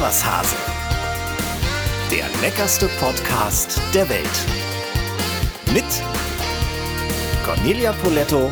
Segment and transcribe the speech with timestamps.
[0.00, 0.56] Was Hase.
[2.10, 4.26] Der leckerste Podcast der Welt.
[5.72, 5.84] Mit
[7.44, 8.50] Cornelia Poletto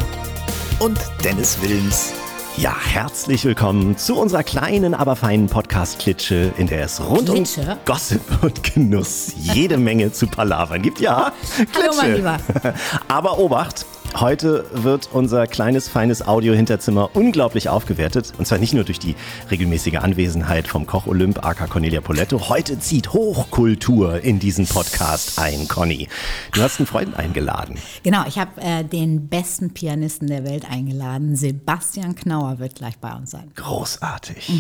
[0.79, 2.13] und Dennis Wilms.
[2.57, 7.63] Ja, herzlich willkommen zu unserer kleinen, aber feinen Podcast-Klitsche, in der es rund Klitsche?
[7.63, 11.01] um Gossip und Genuss jede Menge zu palavern gibt.
[11.01, 11.33] Ja,
[11.75, 12.37] Hallo, mein Lieber.
[13.09, 13.87] Aber Obacht,
[14.21, 18.33] heute wird unser kleines, feines Audio-Hinterzimmer unglaublich aufgewertet.
[18.39, 19.15] Und zwar nicht nur durch die
[19.51, 22.49] regelmäßige Anwesenheit vom Koch Olymp, aka Cornelia Poletto.
[22.49, 26.09] Heute zieht Hochkultur in diesen Podcast ein, Conny.
[26.53, 27.77] Du hast einen Freund eingeladen.
[28.03, 31.37] Genau, ich habe äh, den besten Pianisten der Welt eingeladen.
[31.37, 33.51] Sebastian Knauer wird gleich bei uns sein.
[33.55, 34.51] Großartig.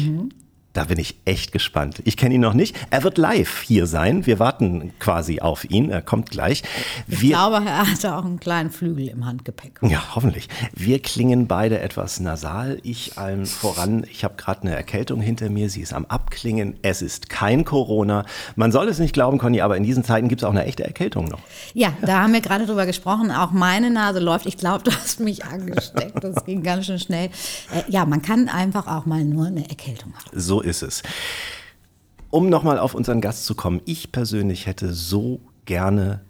[0.73, 2.01] Da bin ich echt gespannt.
[2.05, 2.75] Ich kenne ihn noch nicht.
[2.91, 4.25] Er wird live hier sein.
[4.25, 5.91] Wir warten quasi auf ihn.
[5.91, 6.63] Er kommt gleich.
[7.09, 9.81] Ich Wir glaube, er hatte auch einen kleinen Flügel im Handgepäck.
[9.83, 10.49] Ja, hoffentlich.
[10.73, 12.79] Wir klingen beide etwas nasal.
[12.85, 14.07] Ich allen voran.
[14.11, 15.69] Ich habe gerade eine Erkältung hinter mir.
[15.69, 16.77] Sie ist am Abklingen.
[16.81, 18.25] Es ist kein Corona.
[18.57, 20.85] Man soll es nicht glauben, Conny, aber in diesen Zeiten gibt es auch eine echte
[20.85, 21.41] Erkältung noch.
[21.75, 23.31] Ja, da haben wir gerade drüber gesprochen.
[23.31, 24.47] Auch meine Nase läuft.
[24.47, 26.25] Ich glaube, du hast mich angesteckt.
[26.25, 27.27] Das ging ganz schön schnell.
[27.27, 30.31] Äh, ja, man kann einfach auch mal nur eine Erkältung haben.
[30.33, 31.03] So ist es.
[32.31, 33.83] Um nochmal auf unseren Gast zu kommen.
[33.85, 36.23] Ich persönlich hätte so gerne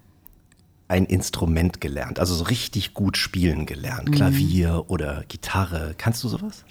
[0.93, 4.13] ein Instrument gelernt, also so richtig gut spielen gelernt.
[4.13, 5.95] Klavier oder Gitarre.
[5.97, 6.65] Kannst du sowas?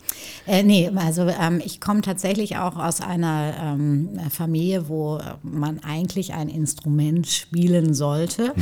[0.45, 6.33] Äh, nee, also ähm, ich komme tatsächlich auch aus einer ähm, Familie, wo man eigentlich
[6.33, 8.53] ein Instrument spielen sollte.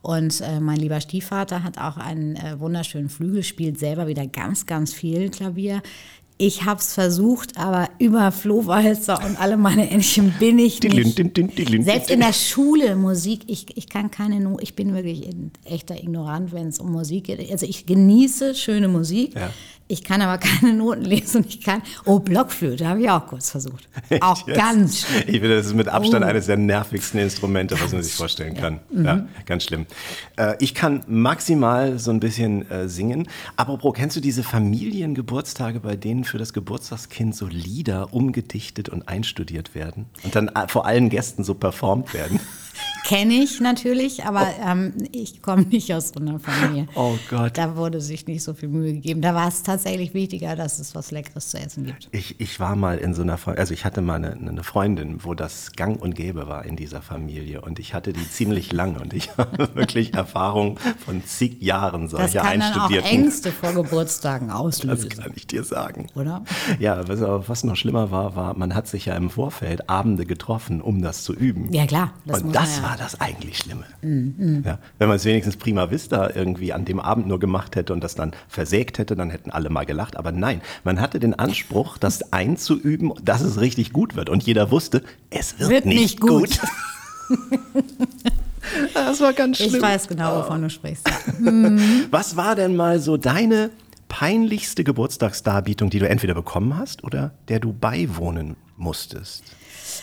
[0.00, 4.64] Und äh, mein lieber Stiefvater hat auch einen äh, wunderschönen Flügel, spielt selber wieder ganz,
[4.64, 5.82] ganz viel Klavier.
[6.38, 11.16] Ich habe es versucht, aber über Flohwalzer und alle meine Ähnchen bin ich nicht.
[11.84, 15.96] Selbst in der Schule Musik, ich, ich kann keine, No- ich bin wirklich ein echter
[16.02, 17.48] Ignorant, wenn es um Musik geht.
[17.52, 19.50] Also ich genieße schöne Musik, Ja.
[19.92, 23.50] Ich kann aber keine Noten lesen und ich kann, oh, Blockflöte habe ich auch kurz
[23.50, 23.88] versucht.
[24.20, 24.56] Auch Yes.
[24.56, 25.22] ganz schlimm.
[25.26, 26.28] Ich finde, das ist mit Abstand Oh.
[26.28, 28.80] eines der nervigsten Instrumente, was man sich vorstellen kann.
[28.90, 29.86] Ja, ganz schlimm.
[30.36, 33.28] Äh, ich kann maximal so ein bisschen äh, singen.
[33.56, 39.74] Apropos, kennst du diese Familiengeburtstage, bei denen für das Geburtstagskind so Lieder umgedichtet und einstudiert
[39.74, 42.40] werden und dann äh, vor allen Gästen so performt werden?
[43.04, 46.86] Kenne ich natürlich, aber ähm, ich komme nicht aus so einer Familie.
[46.94, 47.58] Oh Gott.
[47.58, 49.20] Da wurde sich nicht so viel Mühe gegeben.
[49.22, 52.08] Da war es tatsächlich wichtiger, dass es was Leckeres zu essen gibt.
[52.12, 55.24] Ich, ich war mal in so einer, Fa- also ich hatte mal eine, eine Freundin,
[55.24, 58.96] wo das gang und gäbe war in dieser Familie und ich hatte die ziemlich lang
[58.96, 63.10] und ich habe wirklich Erfahrung von zig Jahren Das solcher kann dann auch einstudierten.
[63.10, 66.06] Ängste vor Geburtstagen Das auslösen, kann ich dir sagen.
[66.14, 66.44] oder?
[66.78, 70.24] Ja, was, aber was noch schlimmer war, war, man hat sich ja im Vorfeld Abende
[70.24, 71.72] getroffen, um das zu üben.
[71.72, 72.12] Ja, klar.
[72.26, 72.91] das und muss das man ja.
[72.92, 73.84] War das eigentlich Schlimme.
[74.66, 78.04] Ja, wenn man es wenigstens prima vista irgendwie an dem Abend nur gemacht hätte und
[78.04, 80.18] das dann versägt hätte, dann hätten alle mal gelacht.
[80.18, 84.28] Aber nein, man hatte den Anspruch, das einzuüben, dass es richtig gut wird.
[84.28, 86.60] Und jeder wusste, es wird, Wird nicht, nicht gut.
[87.28, 87.38] gut.
[88.94, 89.76] das war ganz schlimm.
[89.76, 91.08] Ich weiß genau, wovon du sprichst.
[91.08, 91.78] Ja.
[92.10, 93.70] Was war denn mal so deine
[94.08, 99.44] peinlichste Geburtstagsdarbietung, die du entweder bekommen hast oder der du beiwohnen musstest?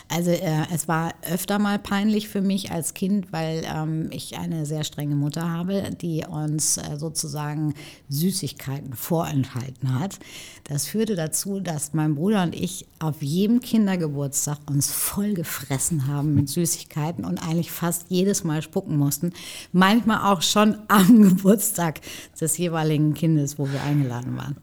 [0.08, 4.66] Also äh, es war öfter mal peinlich für mich als Kind, weil ähm, ich eine
[4.66, 7.74] sehr strenge Mutter habe, die uns äh, sozusagen
[8.10, 10.20] Süßigkeiten vorenthalten hat.
[10.64, 16.36] Das führte dazu, dass mein Bruder und ich auf jedem Kindergeburtstag uns voll gefressen haben
[16.36, 19.34] mit Süßigkeiten und eigentlich fast jedes Mal spucken mussten.
[19.72, 22.02] Manchmal auch schon am Geburtstag
[22.40, 24.58] des jeweiligen Kindes, wo wir eingeladen waren.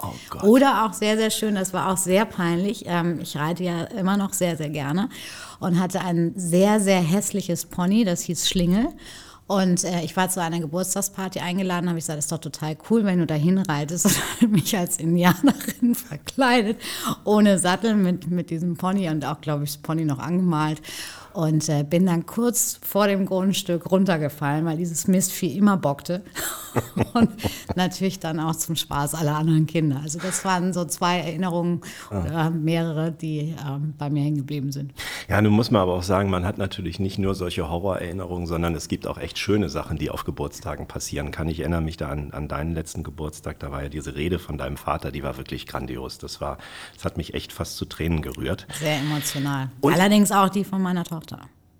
[0.00, 0.44] Oh Gott.
[0.44, 2.84] Oder auch sehr, sehr schön, das war auch sehr peinlich.
[2.86, 5.08] Ähm, ich reite ja immer noch sehr, sehr gerne
[5.58, 8.88] und hatte ein sehr, sehr hässliches Pony, das hieß Schlingel.
[9.48, 12.76] Und äh, ich war zu einer Geburtstagsparty eingeladen, habe ich gesagt, das ist doch total
[12.90, 14.06] cool, wenn du da hinreitest.
[14.42, 16.76] Und mich als Indianerin verkleidet,
[17.24, 20.82] ohne Sattel mit, mit diesem Pony und auch, glaube ich, das Pony noch angemalt.
[21.38, 26.22] Und äh, bin dann kurz vor dem Grundstück runtergefallen, weil dieses Mistvieh immer bockte.
[27.14, 27.30] und
[27.76, 30.00] natürlich dann auch zum Spaß aller anderen Kinder.
[30.02, 34.92] Also das waren so zwei Erinnerungen, oder mehrere, die ähm, bei mir hängen geblieben sind.
[35.28, 38.74] Ja, nun muss man aber auch sagen, man hat natürlich nicht nur solche Horrorerinnerungen, sondern
[38.74, 41.46] es gibt auch echt schöne Sachen, die auf Geburtstagen passieren kann.
[41.48, 44.58] Ich erinnere mich da an, an deinen letzten Geburtstag, da war ja diese Rede von
[44.58, 46.18] deinem Vater, die war wirklich grandios.
[46.18, 46.58] Das war,
[46.96, 48.66] das hat mich echt fast zu Tränen gerührt.
[48.80, 49.70] Sehr emotional.
[49.80, 51.27] Und- Allerdings auch die von meiner Tochter.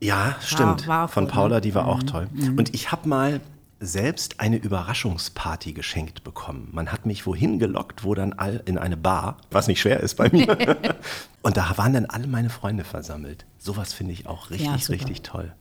[0.01, 0.87] Ja, stimmt.
[0.87, 1.61] war auch Von gut, Paula, ne?
[1.61, 2.29] die war auch toll.
[2.57, 3.41] Und ich habe mal
[3.81, 6.69] selbst eine Überraschungsparty geschenkt bekommen.
[6.73, 10.17] Man hat mich wohin gelockt, wo dann all in eine Bar, was nicht schwer ist
[10.17, 10.57] bei mir.
[11.43, 13.47] Und da waren dann alle meine Freunde versammelt.
[13.59, 15.53] Sowas finde ich auch richtig, Ja, richtig toll.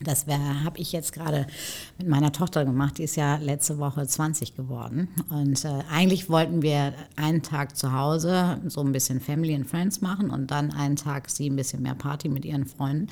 [0.00, 1.46] Das habe ich jetzt gerade
[1.98, 2.98] mit meiner Tochter gemacht.
[2.98, 5.08] Die ist ja letzte Woche 20 geworden.
[5.30, 10.02] Und äh, eigentlich wollten wir einen Tag zu Hause so ein bisschen Family and Friends
[10.02, 13.08] machen und dann einen Tag sie ein bisschen mehr Party mit ihren Freunden.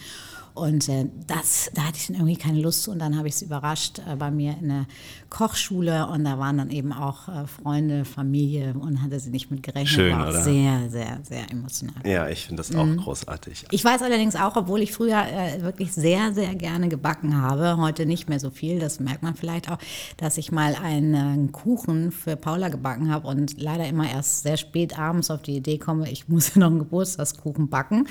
[0.53, 2.93] Und äh, das, da hatte ich dann irgendwie keine Lust zu.
[2.93, 4.87] Und dann habe ich es überrascht äh, bei mir in der
[5.29, 6.07] Kochschule.
[6.07, 9.89] Und da waren dann eben auch äh, Freunde, Familie und hatte sie nicht mit gerechnet.
[9.89, 10.43] Schön, War oder?
[10.43, 11.97] sehr, sehr, sehr emotional.
[12.07, 12.99] Ja, ich finde das auch Mhm.
[12.99, 13.65] großartig.
[13.73, 18.07] Ich weiß allerdings auch, obwohl ich früher äh, wirklich sehr, sehr gerne gebacken habe, heute
[18.07, 19.79] nicht mehr so viel, das merkt man vielleicht auch,
[20.17, 24.99] dass ich mal einen Kuchen für Paula gebacken habe und leider immer erst sehr spät
[24.99, 28.07] abends auf die Idee komme, ich muss noch einen Geburtstagskuchen backen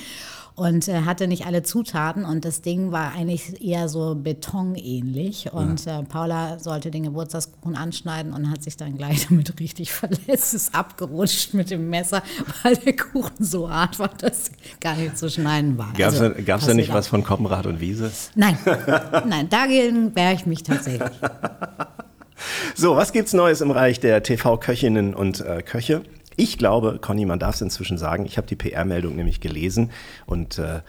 [0.55, 5.87] und äh, hatte nicht alle Zutaten und das Ding war eigentlich eher so betonähnlich und
[5.87, 10.75] äh, Paula sollte den Geburtstagskuchen anschneiden und hat sich dann gleich damit richtig verletzt, ist
[10.75, 12.21] abgerutscht mit dem Messer,
[12.63, 15.93] weil der Kuchen so hart war, dass gar nicht zu schneiden war.
[15.97, 18.11] Gab es Also, da, gab's da nicht was von Koppenrad und Wiese?
[18.35, 18.57] Nein,
[19.27, 21.09] nein, dagegen wehre ich mich tatsächlich.
[22.75, 26.01] So, was gibt's Neues im Bereich der TV-Köchinnen und äh, Köche?
[26.35, 29.91] Ich glaube, Conny, man darf es inzwischen sagen, ich habe die PR-Meldung nämlich gelesen
[30.25, 30.81] und äh,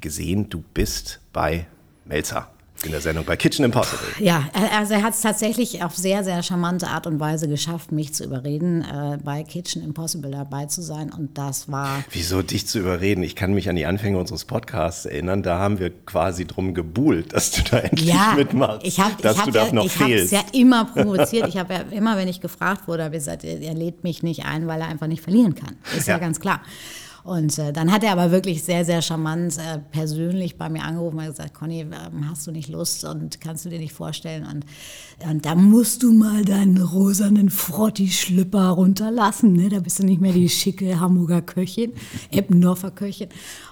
[0.00, 1.66] gesehen, du bist bei
[2.04, 2.50] Melzer
[2.84, 4.06] in der Sendung bei Kitchen Impossible.
[4.20, 8.14] Ja, also er hat es tatsächlich auf sehr, sehr charmante Art und Weise geschafft, mich
[8.14, 11.12] zu überreden, äh, bei Kitchen Impossible dabei zu sein.
[11.12, 13.22] Und das war Wieso dich zu überreden?
[13.24, 17.32] Ich kann mich an die Anfänge unseres Podcasts erinnern, da haben wir quasi drum gebuhlt,
[17.32, 19.84] dass du da endlich ja, mitmachst, ich habe dass ich du hab da ja, noch
[19.86, 20.32] ich fehlst.
[20.32, 21.48] ja immer provoziert.
[21.48, 24.22] Ich habe ja immer, wenn ich gefragt wurde, habe ich gesagt, er, er lädt mich
[24.22, 25.76] nicht ein, weil er einfach nicht verlieren kann.
[25.96, 26.18] Ist ja, Ja.
[26.18, 26.60] ganz klar.
[27.28, 31.18] Und äh, dann hat er aber wirklich sehr, sehr charmant äh, persönlich bei mir angerufen
[31.18, 34.46] und gesagt, Conny, ähm, hast du nicht Lust und kannst du dir nicht vorstellen?
[34.46, 34.64] Und,
[35.30, 39.52] und da musst du mal deinen rosanen Frotti-Schlüpper runterlassen.
[39.52, 39.68] Ne?
[39.68, 41.92] Da bist du nicht mehr die schicke Hamburger Köchin,
[42.30, 43.28] Eppendorfer Köchin.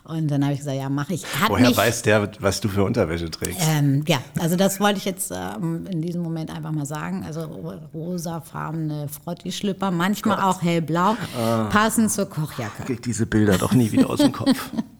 [0.09, 1.25] Und dann habe ich gesagt, ja, mache ich.
[1.41, 3.59] Hat Woher mich, weiß der, was du für Unterwäsche trägst?
[3.69, 7.25] ähm, ja, also das wollte ich jetzt ähm, in diesem Moment einfach mal sagen.
[7.27, 11.65] Also ro- rosafarbene Frotti-Schlüpper, manchmal auch hellblau, Ah.
[11.71, 12.85] passend zur Kochjacke.
[12.85, 14.71] Krieg diese Bilder doch nie wieder aus dem Kopf.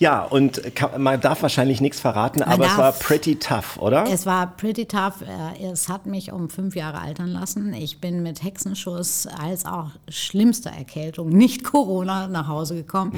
[0.00, 0.62] Ja, und
[0.96, 4.06] man darf wahrscheinlich nichts verraten, aber es darf- war pretty tough, oder?
[4.10, 5.20] Es war pretty tough.
[5.20, 7.74] Äh, Es hat mich um fünf Jahre altern lassen.
[7.74, 13.12] Ich bin mit Hexenschuss als auch schlimmster Erkältung, nicht Corona, nach Hause gekommen.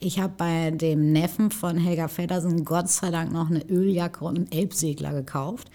[0.00, 4.36] Ich habe bei dem Neffen von Helga Feddersen Gott sei Dank noch eine Öljacke und
[4.36, 5.68] einen Elbsegler gekauft.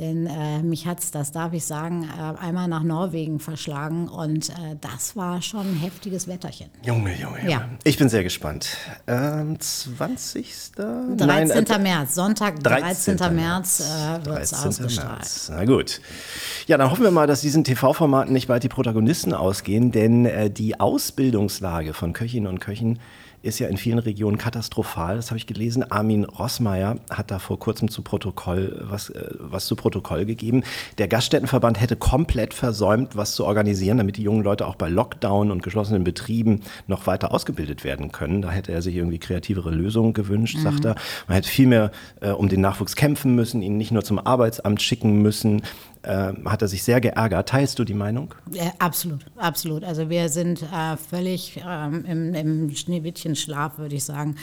[0.00, 4.48] Denn äh, mich hat es, das darf ich sagen, äh, einmal nach Norwegen verschlagen und
[4.48, 6.70] äh, das war schon ein heftiges Wetterchen.
[6.82, 7.50] Junge, Junge, Junge.
[7.50, 7.68] Ja.
[7.84, 8.78] Ich bin sehr gespannt.
[9.06, 10.72] Ähm, 20.
[10.74, 11.16] 13.
[11.16, 13.18] Nein, äh, März, Sonntag, 13.
[13.34, 14.68] März äh, wird es 13.
[14.68, 15.18] ausgestrahlt.
[15.18, 15.52] März.
[15.54, 16.00] Na gut.
[16.66, 20.48] Ja, dann hoffen wir mal, dass diesen TV-Formaten nicht bald die Protagonisten ausgehen, denn äh,
[20.48, 23.00] die Ausbildungslage von Köchinnen und Köchen
[23.42, 25.16] ist ja in vielen Regionen katastrophal.
[25.16, 25.90] Das habe ich gelesen.
[25.90, 30.62] Armin Rossmeier hat da vor kurzem zu Protokoll was, äh, was zu Protokoll gegeben.
[30.98, 35.50] Der Gaststättenverband hätte komplett versäumt, was zu organisieren, damit die jungen Leute auch bei Lockdown
[35.50, 38.42] und geschlossenen Betrieben noch weiter ausgebildet werden können.
[38.42, 40.94] Da hätte er sich irgendwie kreativere Lösungen gewünscht, sagt er.
[41.26, 41.90] Man hätte viel mehr
[42.20, 45.62] äh, um den Nachwuchs kämpfen müssen, ihn nicht nur zum Arbeitsamt schicken müssen.
[46.02, 47.50] Äh, hat er sich sehr geärgert.
[47.50, 48.34] Teilst du die Meinung?
[48.52, 49.84] Ja, absolut, absolut.
[49.84, 54.36] Also wir sind äh, völlig ähm, im, im Schneewittchenschlaf, würde ich sagen.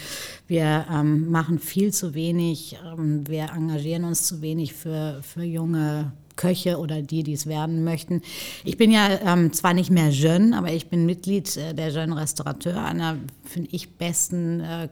[0.45, 6.11] Wir ähm, machen viel zu wenig, ähm, wir engagieren uns zu wenig für, für junge
[6.35, 8.21] Köche oder die, die es werden möchten.
[8.63, 12.15] Ich bin ja ähm, zwar nicht mehr Jeune, aber ich bin Mitglied äh, der Jeune
[12.17, 14.89] Restaurateur, einer, finde ich, besten äh,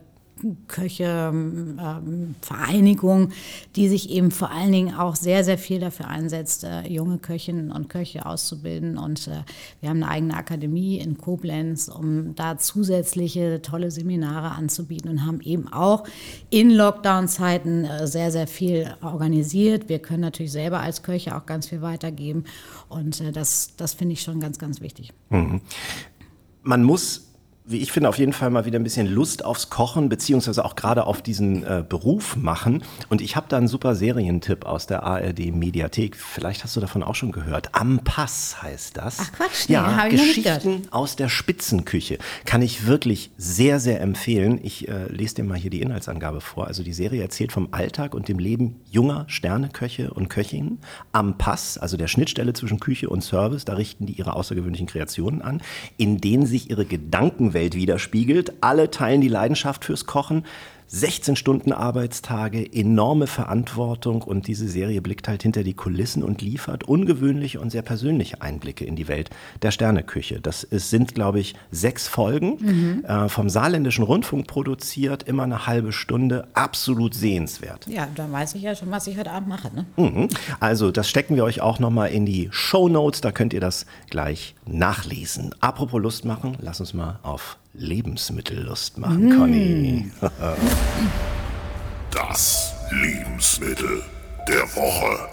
[0.68, 3.30] Köche, ähm, Vereinigung,
[3.74, 7.72] die sich eben vor allen Dingen auch sehr, sehr viel dafür einsetzt, äh, junge Köchinnen
[7.72, 8.98] und Köche auszubilden.
[8.98, 9.42] Und äh,
[9.80, 15.40] wir haben eine eigene Akademie in Koblenz, um da zusätzliche tolle Seminare anzubieten und haben
[15.40, 16.04] eben auch
[16.50, 19.88] in Lockdown-Zeiten äh, sehr, sehr viel organisiert.
[19.88, 22.44] Wir können natürlich selber als Köche auch ganz viel weitergeben.
[22.88, 25.12] Und das, das finde ich schon ganz, ganz wichtig.
[26.66, 27.26] man muss,
[27.68, 30.76] wie ich finde, auf jeden Fall mal wieder ein bisschen Lust aufs Kochen, beziehungsweise auch
[30.76, 32.84] gerade auf diesen äh, Beruf machen.
[33.08, 36.16] Und ich habe da einen super Serientipp aus der ARD-Mediathek.
[36.16, 37.70] Vielleicht hast du davon auch schon gehört.
[37.72, 39.18] Am Pass heißt das.
[39.20, 42.18] Ach Quatsch, nee, ja, hab ich noch nicht Geschichten aus der Spitzenküche.
[42.44, 44.60] Kann ich wirklich sehr, sehr empfehlen.
[44.62, 46.68] Ich äh, lese dir mal hier die Inhaltsangabe vor.
[46.68, 50.78] Also die Serie erzählt vom Alltag und dem Leben junger Sterneköche und Köchinnen
[51.10, 53.64] am Pass, also der Schnittstelle zwischen Küche und Service.
[53.64, 55.60] Da richten die ihre außergewöhnlichen Kreationen an,
[55.96, 56.84] in denen sich ihre
[57.56, 58.52] Gedankenwelt widerspiegelt.
[58.60, 60.44] Alle teilen die Leidenschaft fürs Kochen.
[60.88, 66.84] 16 Stunden Arbeitstage, enorme Verantwortung und diese Serie blickt halt hinter die Kulissen und liefert
[66.84, 69.30] ungewöhnliche und sehr persönliche Einblicke in die Welt
[69.62, 70.40] der Sterneküche.
[70.40, 73.04] Das ist, sind, glaube ich, sechs Folgen mhm.
[73.04, 77.86] äh, vom Saarländischen Rundfunk produziert, immer eine halbe Stunde, absolut sehenswert.
[77.88, 79.70] Ja, dann weiß ich ja schon, was ich heute Abend mache.
[79.74, 79.86] Ne?
[79.96, 80.28] Mhm.
[80.60, 83.86] Also das stecken wir euch auch nochmal in die Show Notes, da könnt ihr das
[84.08, 85.54] gleich nachlesen.
[85.60, 89.38] Apropos Lust machen, lass uns mal auf Lebensmittellust machen, mm.
[89.38, 90.10] Conny.
[92.10, 94.02] das Lebensmittel
[94.48, 95.28] der Woche.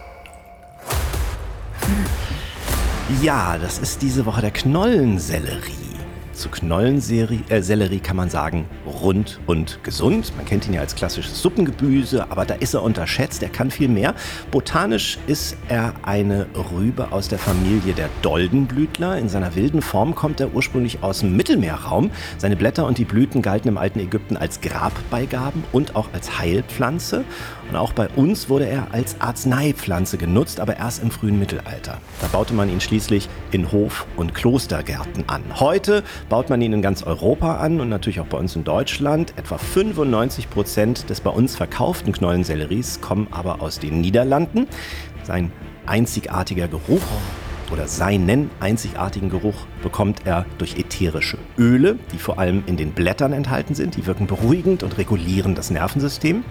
[3.21, 5.92] Ja, das ist diese Woche der Knollensellerie.
[6.33, 10.33] Zu Knollensellerie äh, kann man sagen, rund und gesund.
[10.35, 13.43] Man kennt ihn ja als klassisches Suppengebüse, aber da ist er unterschätzt.
[13.43, 14.15] Er kann viel mehr.
[14.49, 19.17] Botanisch ist er eine Rübe aus der Familie der Doldenblütler.
[19.19, 22.09] In seiner wilden Form kommt er ursprünglich aus dem Mittelmeerraum.
[22.39, 27.25] Seine Blätter und die Blüten galten im alten Ägypten als Grabbeigaben und auch als Heilpflanze.
[27.69, 31.99] Und auch bei uns wurde er als Arzneipflanze genutzt, aber erst im frühen Mittelalter.
[32.21, 35.43] Da baute man ihn schließlich in Hof- und Klostergärten an.
[35.59, 39.33] Heute baut man ihn in ganz Europa an und natürlich auch bei uns in Deutschland.
[39.37, 44.67] Etwa 95 Prozent des bei uns verkauften Knollenselleries kommen aber aus den Niederlanden.
[45.23, 45.51] Sein
[45.85, 47.01] einzigartiger Geruch
[47.71, 53.33] oder seinen einzigartigen Geruch bekommt er durch ätherische Öle, die vor allem in den Blättern
[53.33, 53.95] enthalten sind.
[53.95, 56.43] Die wirken beruhigend und regulieren das Nervensystem.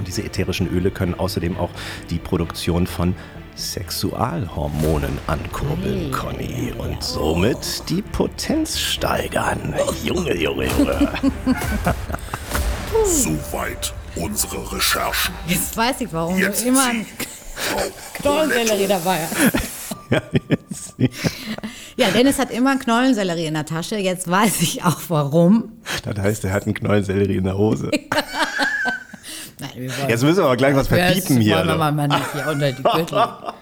[0.00, 1.68] Und diese ätherischen Öle können außerdem auch
[2.08, 3.14] die Produktion von
[3.54, 6.72] Sexualhormonen ankurbeln, Conny.
[6.78, 9.74] Und somit die Potenz steigern.
[10.02, 11.12] Junge, Junge, Junge.
[13.04, 15.34] Soweit unsere Recherchen.
[15.46, 17.04] Jetzt weiß ich, warum Jetzt du immer einen
[18.14, 19.60] Knollensellerie dabei hast.
[20.10, 20.22] Ja,
[21.96, 23.96] ja, Dennis hat immer einen Knollensellerie in der Tasche.
[23.96, 25.70] Jetzt weiß ich auch warum.
[26.02, 27.92] Das heißt, er hat einen Knollensellerie in der Hose.
[29.60, 31.56] Nein, Jetzt müssen wir aber gleich was verbieten hier.
[31.56, 33.28] Wollen wir mal nicht hier unter die Gürtel.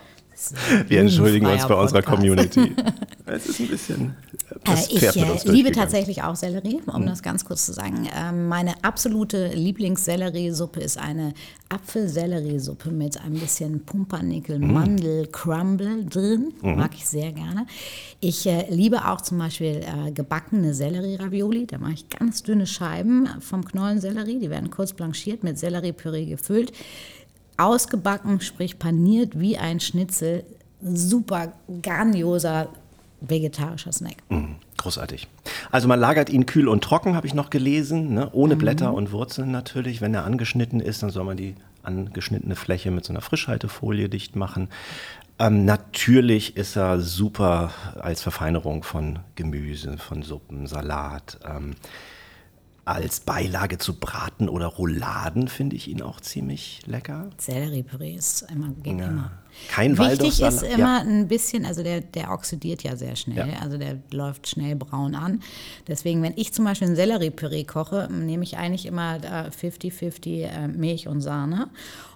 [0.87, 2.75] Wir entschuldigen uns bei unserer Community.
[3.30, 4.16] Es ist ein bisschen.
[4.66, 7.07] Äh, ich äh, liebe tatsächlich auch Sellerie, um mhm.
[7.07, 8.09] das ganz kurz zu sagen.
[8.16, 11.35] Ähm, meine absolute Lieblingsselleriesuppe ist eine
[11.68, 14.73] Apfelselleriesuppe mit ein bisschen Pumpernickel, mhm.
[14.73, 16.54] Mandel, Crumble drin.
[16.62, 16.76] Mhm.
[16.76, 17.66] Mag ich sehr gerne.
[18.21, 21.66] Ich äh, liebe auch zum Beispiel äh, gebackene Sellerie-Ravioli.
[21.66, 24.38] Da mache ich ganz dünne Scheiben vom Knollensellerie.
[24.38, 26.73] Die werden kurz blanchiert mit Selleriepüree gefüllt
[27.59, 30.45] ausgebacken, sprich paniert wie ein Schnitzel.
[30.81, 32.69] Super grandioser
[33.21, 34.17] vegetarischer Snack.
[34.29, 35.27] Mm, großartig.
[35.71, 38.31] Also man lagert ihn kühl und trocken, habe ich noch gelesen, ne?
[38.33, 38.61] ohne mhm.
[38.61, 40.00] Blätter und Wurzeln natürlich.
[40.00, 44.37] Wenn er angeschnitten ist, dann soll man die angeschnittene Fläche mit so einer Frischhaltefolie dicht
[44.37, 44.69] machen.
[45.38, 51.38] Ähm, natürlich ist er super als Verfeinerung von Gemüse, von Suppen, Salat.
[51.45, 51.75] Ähm,
[52.88, 57.28] als Beilage zu Braten oder Rouladen finde ich ihn auch ziemlich lecker.
[57.37, 59.09] Selleriepüree ist immer, geht ja.
[59.09, 59.30] immer.
[59.68, 61.00] Kein Wichtig ist immer ja.
[61.00, 63.59] ein bisschen, also der, der oxidiert ja sehr schnell, ja.
[63.61, 65.42] also der läuft schnell braun an.
[65.87, 71.09] Deswegen, wenn ich zum Beispiel ein Selleriepüree koche, nehme ich eigentlich immer 50-50 äh, Milch
[71.09, 71.68] und Sahne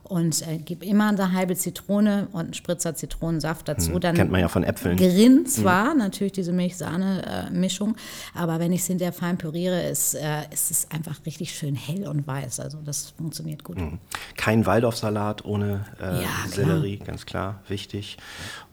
[0.04, 3.92] und äh, gebe immer eine halbe Zitrone und einen Spritzer Zitronensaft dazu.
[3.92, 4.96] Hm, dann kennt man ja von Äpfeln.
[4.96, 5.46] Gerinnt hm.
[5.46, 5.98] zwar hm.
[5.98, 7.96] natürlich diese Milch-Sahne-Mischung,
[8.34, 12.06] aber wenn ich es hinterher fein püriere, ist, äh, ist es einfach richtig schön hell
[12.08, 12.60] und weiß.
[12.60, 13.78] Also das funktioniert gut.
[13.78, 13.98] Hm.
[14.36, 18.18] Kein Waldorfsalat ohne äh, ja, Sellerie, ganz klar, wichtig.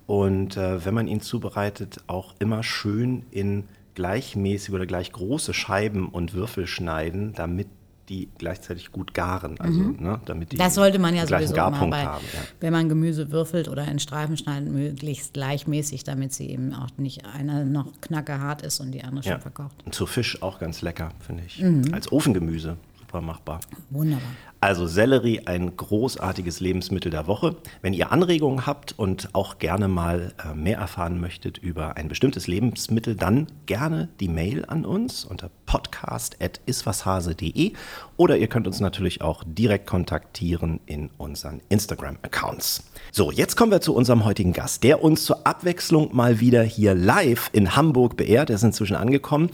[0.07, 6.09] Und äh, wenn man ihn zubereitet, auch immer schön in gleichmäßige oder gleich große Scheiben
[6.09, 7.67] und Würfel schneiden, damit
[8.09, 9.97] die gleichzeitig gut garen, also mhm.
[9.99, 12.39] ne, damit die Das sollte man ja sowieso Garpunkt bei, haben, ja.
[12.59, 17.25] wenn man Gemüse würfelt oder in Streifen schneidet, möglichst gleichmäßig, damit sie eben auch nicht
[17.25, 19.39] eine noch knackerhart ist und die andere schon ja.
[19.39, 19.75] verkocht.
[19.85, 21.61] Und zu Fisch auch ganz lecker, finde ich.
[21.61, 21.93] Mhm.
[21.93, 22.77] Als Ofengemüse
[23.09, 23.59] super machbar.
[23.89, 24.29] Wunderbar.
[24.61, 27.55] Also Sellerie, ein großartiges Lebensmittel der Woche.
[27.81, 32.45] Wenn ihr Anregungen habt und auch gerne mal äh, mehr erfahren möchtet über ein bestimmtes
[32.45, 37.71] Lebensmittel, dann gerne die Mail an uns unter podcast.iswashase.de
[38.17, 42.83] oder ihr könnt uns natürlich auch direkt kontaktieren in unseren Instagram-Accounts.
[43.11, 46.93] So, jetzt kommen wir zu unserem heutigen Gast, der uns zur Abwechslung mal wieder hier
[46.95, 48.49] live in Hamburg beehrt.
[48.49, 49.51] Er ist inzwischen angekommen.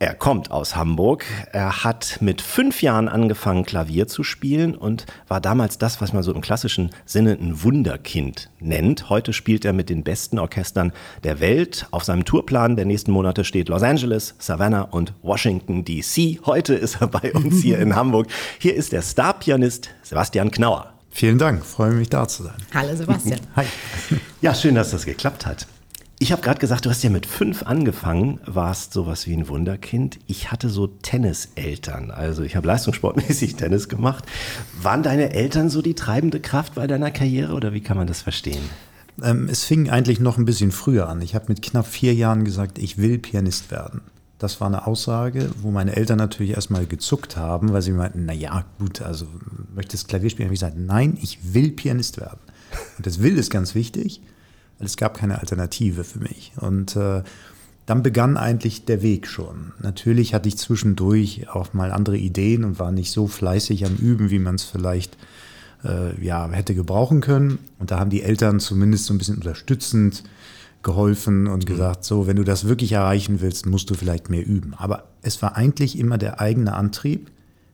[0.00, 1.24] Er kommt aus Hamburg.
[1.50, 6.22] Er hat mit fünf Jahren angefangen, Klavier zu spielen und war damals das, was man
[6.22, 9.10] so im klassischen Sinne ein Wunderkind nennt.
[9.10, 10.92] Heute spielt er mit den besten Orchestern
[11.24, 11.88] der Welt.
[11.90, 16.46] Auf seinem Tourplan der nächsten Monate steht Los Angeles, Savannah und Washington DC.
[16.46, 18.28] Heute ist er bei uns hier in Hamburg.
[18.60, 20.92] Hier ist der Starpianist Sebastian Knauer.
[21.10, 22.54] Vielen Dank, freue mich da zu sein.
[22.72, 23.40] Hallo Sebastian.
[23.56, 23.66] Hi.
[24.42, 25.66] Ja, schön, dass das geklappt hat.
[26.20, 30.18] Ich habe gerade gesagt, du hast ja mit fünf angefangen, warst sowas wie ein Wunderkind.
[30.26, 34.24] Ich hatte so Tenniseltern, also ich habe leistungssportmäßig Tennis gemacht.
[34.82, 38.22] Waren deine Eltern so die treibende Kraft bei deiner Karriere oder wie kann man das
[38.22, 38.62] verstehen?
[39.22, 41.22] Ähm, es fing eigentlich noch ein bisschen früher an.
[41.22, 44.00] Ich habe mit knapp vier Jahren gesagt, ich will Pianist werden.
[44.40, 48.32] Das war eine Aussage, wo meine Eltern natürlich erstmal gezuckt haben, weil sie meinten, na
[48.32, 49.26] ja, gut, also
[49.72, 50.48] möchtest Klavier spielen?
[50.48, 52.40] Habe ich gesagt, nein, ich will Pianist werden.
[52.96, 54.20] Und das Will ist ganz wichtig
[54.78, 56.52] es gab keine Alternative für mich.
[56.60, 57.22] Und äh,
[57.86, 59.72] dann begann eigentlich der Weg schon.
[59.80, 64.30] Natürlich hatte ich zwischendurch auch mal andere Ideen und war nicht so fleißig am Üben,
[64.30, 65.16] wie man es vielleicht
[65.84, 67.58] äh, ja, hätte gebrauchen können.
[67.78, 70.22] Und da haben die Eltern zumindest so ein bisschen unterstützend
[70.82, 71.72] geholfen und mhm.
[71.72, 74.74] gesagt, so, wenn du das wirklich erreichen willst, musst du vielleicht mehr üben.
[74.76, 77.30] Aber es war eigentlich immer der eigene Antrieb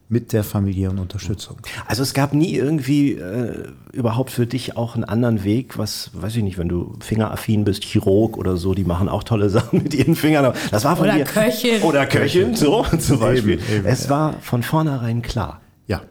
[0.07, 1.57] mit der familiären Unterstützung.
[1.87, 6.35] Also es gab nie irgendwie äh, überhaupt für dich auch einen anderen Weg, was, weiß
[6.35, 9.95] ich nicht, wenn du fingeraffin bist, Chirurg oder so, die machen auch tolle Sachen mit
[9.95, 10.53] ihren Fingern.
[10.69, 11.81] Das war von oder dir, Köchin.
[11.81, 13.53] Oder Köchin, so zum Beispiel.
[13.53, 14.09] Eben, eben, es ja.
[14.11, 15.61] war von vornherein klar.
[15.87, 16.01] Ja,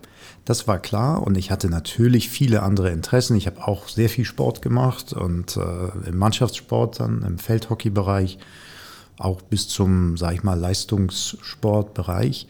[0.44, 3.36] das war klar und ich hatte natürlich viele andere Interessen.
[3.36, 8.38] Ich habe auch sehr viel Sport gemacht und äh, im Mannschaftssport dann, im Feldhockeybereich,
[9.18, 12.48] auch bis zum, sag ich mal, Leistungssportbereich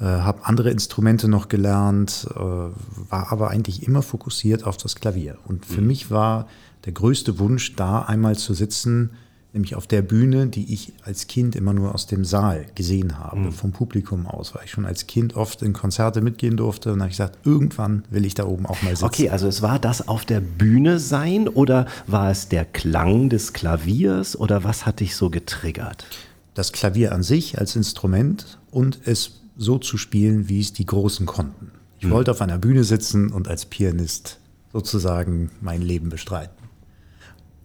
[0.00, 5.38] äh, habe andere Instrumente noch gelernt, äh, war aber eigentlich immer fokussiert auf das Klavier.
[5.46, 5.88] Und für mhm.
[5.88, 6.46] mich war
[6.84, 9.10] der größte Wunsch, da einmal zu sitzen,
[9.52, 13.40] nämlich auf der Bühne, die ich als Kind immer nur aus dem Saal gesehen habe,
[13.40, 13.52] mhm.
[13.52, 16.92] vom Publikum aus, weil ich schon als Kind oft in Konzerte mitgehen durfte.
[16.92, 19.04] Und habe ich gesagt, irgendwann will ich da oben auch mal sitzen.
[19.04, 23.52] Okay, also es war das auf der Bühne sein oder war es der Klang des
[23.52, 26.06] Klaviers oder was hat dich so getriggert?
[26.54, 31.26] Das Klavier an sich als Instrument und es so zu spielen, wie es die Großen
[31.26, 31.72] konnten.
[31.98, 32.12] Ich mhm.
[32.12, 34.38] wollte auf einer Bühne sitzen und als Pianist
[34.72, 36.56] sozusagen mein Leben bestreiten.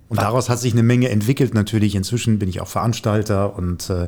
[0.10, 1.54] Und daraus hat sich eine Menge entwickelt.
[1.54, 4.08] Natürlich, inzwischen bin ich auch Veranstalter und äh, äh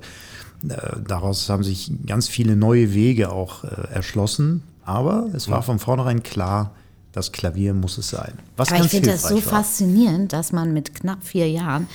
[1.07, 4.63] daraus haben sich ganz viele neue Wege auch äh, erschlossen.
[4.83, 6.75] Aber es war von vornherein klar,
[7.11, 8.33] das Klavier muss es sein.
[8.57, 9.41] Was Aber ich finde das so war.
[9.41, 11.87] faszinierend, dass man mit knapp vier Jahren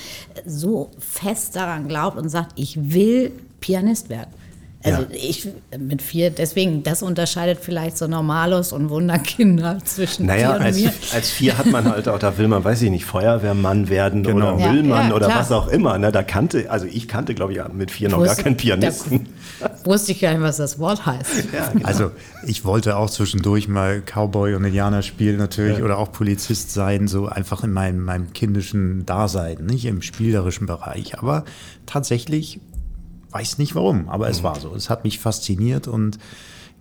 [0.45, 3.31] so fest daran glaubt und sagt, ich will
[3.61, 4.31] Pianist werden.
[4.83, 5.07] Also ja.
[5.11, 5.47] ich
[5.77, 10.91] mit vier, deswegen, das unterscheidet vielleicht so Normalos und Wunderkinder zwischen naja, und als, mir.
[11.13, 14.55] als vier hat man halt auch, da will man, weiß ich nicht, Feuerwehrmann werden genau.
[14.55, 15.39] oder Müllmann ja, oder klar.
[15.39, 15.97] was auch immer.
[15.97, 16.11] Ne?
[16.11, 19.29] Da kannte, also ich kannte, glaube ich, mit vier noch wusste, gar keinen Pianisten.
[19.83, 21.31] wusste ich gar nicht, was das Wort heißt.
[21.51, 21.85] Genau.
[21.85, 22.11] Also
[22.47, 27.27] ich wollte auch zwischendurch mal Cowboy und Indianer spielen natürlich oder auch Polizist sein, so
[27.27, 31.19] einfach in meinem, meinem kindischen Dasein, nicht im spielerischen Bereich.
[31.19, 31.45] Aber
[31.85, 32.59] tatsächlich
[33.31, 34.43] weiß nicht warum, aber es mhm.
[34.43, 34.75] war so.
[34.75, 36.19] Es hat mich fasziniert und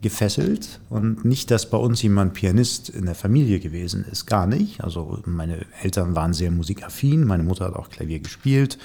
[0.02, 4.82] gefesselt und nicht, dass bei uns jemand Pianist in der Familie gewesen ist, gar nicht.
[4.82, 8.78] Also meine Eltern waren sehr musikaffin, meine Mutter hat auch Klavier gespielt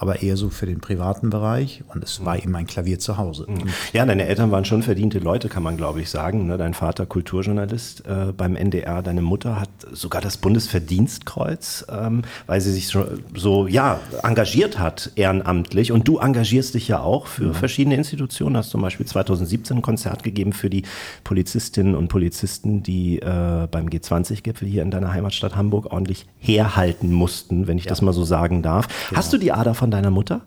[0.00, 3.44] aber eher so für den privaten Bereich und es war eben ein Klavier zu Hause.
[3.46, 3.68] Mhm.
[3.92, 6.46] Ja, deine Eltern waren schon verdiente Leute, kann man glaube ich sagen.
[6.46, 6.56] Ne?
[6.56, 12.72] Dein Vater Kulturjournalist äh, beim NDR, deine Mutter hat sogar das Bundesverdienstkreuz, ähm, weil sie
[12.72, 17.54] sich so, so, ja, engagiert hat ehrenamtlich und du engagierst dich ja auch für mhm.
[17.54, 18.56] verschiedene Institutionen.
[18.56, 20.84] Hast zum Beispiel 2017 ein Konzert gegeben für die
[21.24, 27.66] Polizistinnen und Polizisten, die äh, beim G20-Gipfel hier in deiner Heimatstadt Hamburg ordentlich herhalten mussten,
[27.66, 27.90] wenn ich ja.
[27.90, 28.88] das mal so sagen darf.
[29.10, 29.18] Genau.
[29.18, 30.42] Hast du die Ader von deiner Mutter?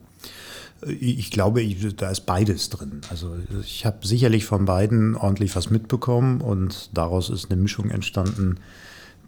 [0.86, 3.01] Ich glaube, ich, da ist beides drin.
[3.10, 8.58] Also ich habe sicherlich von beiden ordentlich was mitbekommen und daraus ist eine Mischung entstanden,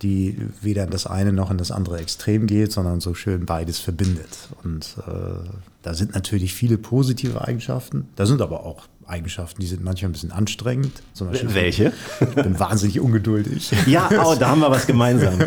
[0.01, 3.79] die weder in das eine noch in das andere Extrem geht, sondern so schön beides
[3.79, 4.49] verbindet.
[4.63, 5.47] Und äh,
[5.83, 10.13] da sind natürlich viele positive Eigenschaften, da sind aber auch Eigenschaften, die sind manchmal ein
[10.13, 10.91] bisschen anstrengend.
[11.13, 11.93] Zum Beispiel, Welche?
[12.19, 13.71] Ich bin wahnsinnig ungeduldig.
[13.85, 15.39] Ja, oh, da haben wir was gemeinsam.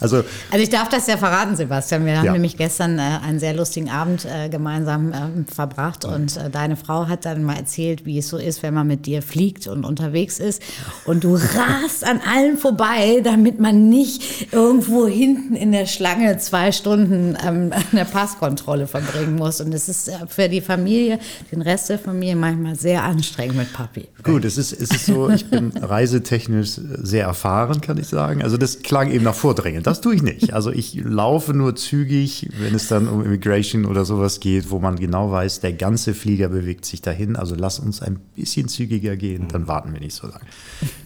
[0.00, 2.06] Also, also ich darf das ja verraten, Sebastian.
[2.06, 2.32] Wir haben ja.
[2.32, 5.16] nämlich gestern äh, einen sehr lustigen Abend äh, gemeinsam äh,
[5.52, 6.14] verbracht ja.
[6.14, 9.04] und äh, deine Frau hat dann mal erzählt, wie es so ist, wenn man mit
[9.04, 10.62] dir fliegt und unterwegs ist
[11.04, 16.72] und du rast an allen vorbei, damit man nicht irgendwo hinten in der Schlange zwei
[16.72, 19.60] Stunden ähm, eine Passkontrolle verbringen muss.
[19.60, 21.18] Und es ist äh, für die Familie,
[21.52, 24.08] den Rest der Familie manchmal sehr anstrengend mit Papi.
[24.22, 28.42] Gut, es ist, es ist so, ich bin reisetechnisch sehr erfahren, kann ich sagen.
[28.42, 29.82] Also das klang eben nach Vordrängen.
[29.82, 30.52] Das tue ich nicht.
[30.52, 34.96] Also ich laufe nur zügig, wenn es dann um Immigration oder sowas geht, wo man
[34.96, 37.36] genau weiß, der ganze Flieger bewegt sich dahin.
[37.36, 40.44] Also lass uns ein bisschen zügiger gehen, dann warten wir nicht so lange.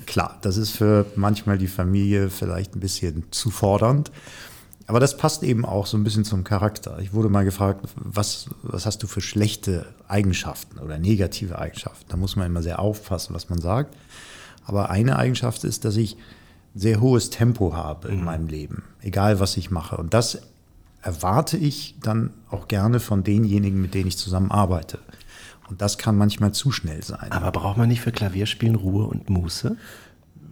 [0.06, 4.10] Klar, das ist für manchmal die Familie vielleicht ein bisschen zu fordernd.
[4.86, 6.98] Aber das passt eben auch so ein bisschen zum Charakter.
[6.98, 12.04] Ich wurde mal gefragt, was, was hast du für schlechte Eigenschaften oder negative Eigenschaften?
[12.08, 13.96] Da muss man immer sehr aufpassen, was man sagt.
[14.66, 16.16] Aber eine Eigenschaft ist, dass ich
[16.74, 18.24] sehr hohes Tempo habe in mhm.
[18.24, 19.96] meinem Leben, egal was ich mache.
[19.96, 20.42] Und das
[21.02, 24.98] erwarte ich dann auch gerne von denjenigen, mit denen ich zusammenarbeite.
[25.68, 27.32] Und das kann manchmal zu schnell sein.
[27.32, 29.76] Aber braucht man nicht für Klavierspielen Ruhe und Muße?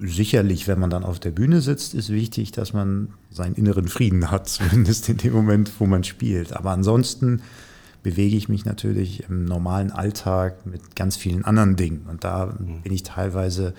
[0.01, 4.31] Sicherlich, wenn man dann auf der Bühne sitzt, ist wichtig, dass man seinen inneren Frieden
[4.31, 6.55] hat, zumindest in dem Moment, wo man spielt.
[6.57, 7.43] Aber ansonsten
[8.03, 12.07] bewege ich mich natürlich im normalen Alltag mit ganz vielen anderen Dingen.
[12.11, 12.47] Und da
[12.83, 13.75] bin ich teilweise,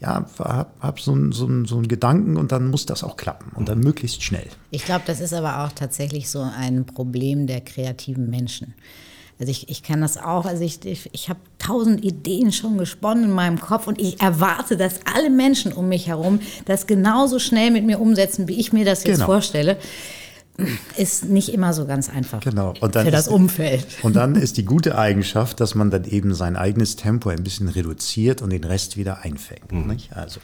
[0.00, 3.52] ja, habe hab so, einen- so, so einen Gedanken und dann muss das auch klappen
[3.54, 4.46] und dann möglichst schnell.
[4.70, 8.72] Ich glaube, das ist aber auch tatsächlich so ein Problem der kreativen Menschen.
[9.40, 13.24] Also ich, ich kann das auch, also ich, ich, ich habe tausend Ideen schon gesponnen
[13.24, 17.70] in meinem Kopf und ich erwarte, dass alle Menschen um mich herum das genauso schnell
[17.72, 19.26] mit mir umsetzen, wie ich mir das jetzt Genau.
[19.26, 19.78] vorstelle.
[20.98, 22.74] Ist nicht immer so ganz einfach Genau.
[22.80, 23.86] Und dann für das ist- Umfeld.
[24.02, 27.68] Und dann ist die gute Eigenschaft, dass man dann eben sein eigenes Tempo ein bisschen
[27.68, 29.72] reduziert und den Rest wieder einfängt.
[29.72, 30.12] Nicht?
[30.14, 30.40] Also,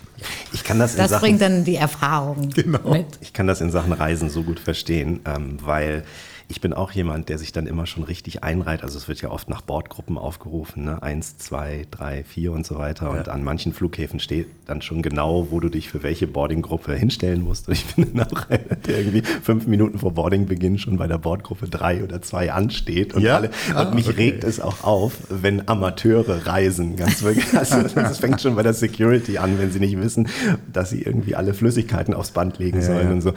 [0.54, 2.90] Ich kann das, in Das Sachen, bringt dann die Erfahrung Genau.
[2.90, 3.04] mit.
[3.20, 6.04] Ich kann das in Sachen Reisen so gut verstehen, ähm, weil
[6.50, 8.82] ich bin auch jemand, der sich dann immer schon richtig einreiht.
[8.82, 11.02] Also es wird ja oft nach Bordgruppen aufgerufen, ne?
[11.02, 13.10] eins, zwei, drei, vier und so weiter.
[13.10, 17.42] Und an manchen Flughäfen steht dann schon genau, wo du dich für welche Boardinggruppe hinstellen
[17.42, 17.68] musst.
[17.68, 21.18] Und ich bin dann auch einer, der irgendwie fünf Minuten vor Boardingbeginn schon bei der
[21.18, 23.12] Bordgruppe drei oder zwei ansteht.
[23.12, 23.36] Und, Ja?
[23.36, 24.16] alle, Ah, und mich okay.
[24.30, 26.96] regt es auch auf, wenn Amateure reisen.
[26.96, 27.44] Ganz wirklich.
[27.58, 30.28] Also das fängt schon bei der Security an, wenn sie nicht wissen,
[30.72, 33.12] dass sie irgendwie alle Flüssigkeiten aufs Band legen Ja, sollen ja.
[33.12, 33.32] und so.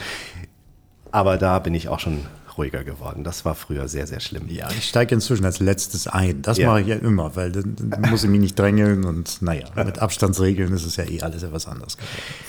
[1.11, 2.19] Aber da bin ich auch schon
[2.57, 3.23] ruhiger geworden.
[3.23, 4.47] Das war früher sehr, sehr schlimm.
[4.49, 6.41] ja, ich steige inzwischen als letztes ein.
[6.41, 6.67] Das Ja.
[6.67, 9.99] mache ich ja immer, weil dann, dann muss ich mich nicht drängeln und naja, mit
[9.99, 11.97] Abstandsregeln ist es ja eh alles etwas geworden.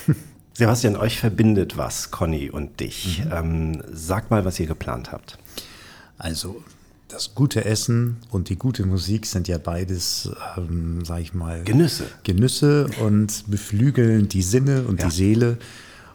[0.54, 3.22] Sebastian, euch verbindet was, Conny und dich.
[3.24, 3.32] Mhm.
[3.32, 5.38] Ähm, sag mal, was ihr geplant habt.
[6.18, 6.62] Also
[7.08, 12.04] das gute Essen und die gute Musik sind ja beides, ähm, sag ich mal, Genüsse.
[12.24, 15.08] Genüsse und beflügeln die Sinne und Ja.
[15.08, 15.58] die Seele.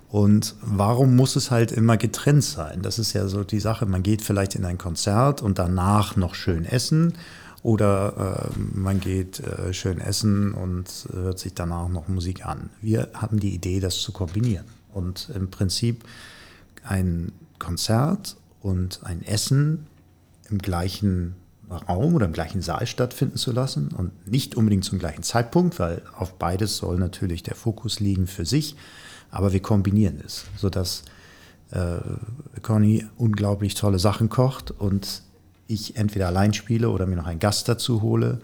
[0.10, 2.82] Und warum muss es halt immer getrennt sein?
[2.82, 3.86] Das ist ja so die Sache.
[3.86, 7.14] Man geht vielleicht in ein Konzert und danach noch schön essen.
[7.62, 12.70] Oder äh, man geht äh, schön essen und hört sich danach noch Musik an.
[12.82, 14.66] Wir haben die Idee, das zu kombinieren.
[14.94, 16.06] Und im Prinzip
[16.84, 19.88] ein Konzert und ein Essen
[20.50, 21.36] im gleichen
[21.70, 26.02] Raum oder im gleichen Saal stattfinden zu lassen und nicht unbedingt zum gleichen Zeitpunkt, weil
[26.16, 28.78] auf beides soll natürlich der Fokus liegen für sich,
[29.32, 31.04] aber wir kombinieren es, sodass
[31.72, 31.98] äh,
[32.62, 35.22] Conny unglaublich tolle Sachen kocht und
[35.68, 38.40] ich entweder allein spiele oder mir noch einen Gast dazu hole.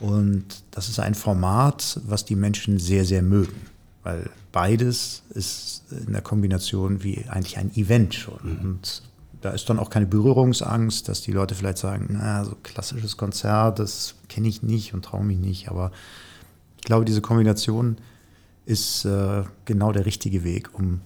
[0.00, 3.60] Und das ist ein Format, was die Menschen sehr, sehr mögen,
[4.02, 8.58] weil beides ist in der Kombination wie eigentlich ein Event schon.
[8.62, 9.02] Und
[9.40, 13.78] da ist dann auch keine Berührungsangst, dass die Leute vielleicht sagen, na, so klassisches Konzert,
[13.78, 15.68] das kenne ich nicht und traue mich nicht.
[15.68, 15.92] Aber
[16.78, 17.96] ich glaube, diese Kombination
[18.66, 21.00] ist äh, genau der richtige Weg, um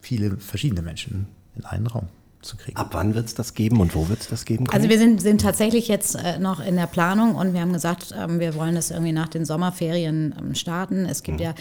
[0.00, 2.08] viele verschiedene Menschen in einen Raum
[2.42, 2.76] zu kriegen.
[2.76, 4.66] Ab wann wird es das geben und wo wird es das geben?
[4.68, 4.90] Also Conny?
[4.90, 8.40] wir sind, sind tatsächlich jetzt äh, noch in der Planung und wir haben gesagt, ähm,
[8.40, 11.06] wir wollen das irgendwie nach den Sommerferien ähm, starten.
[11.06, 11.54] Es gibt ja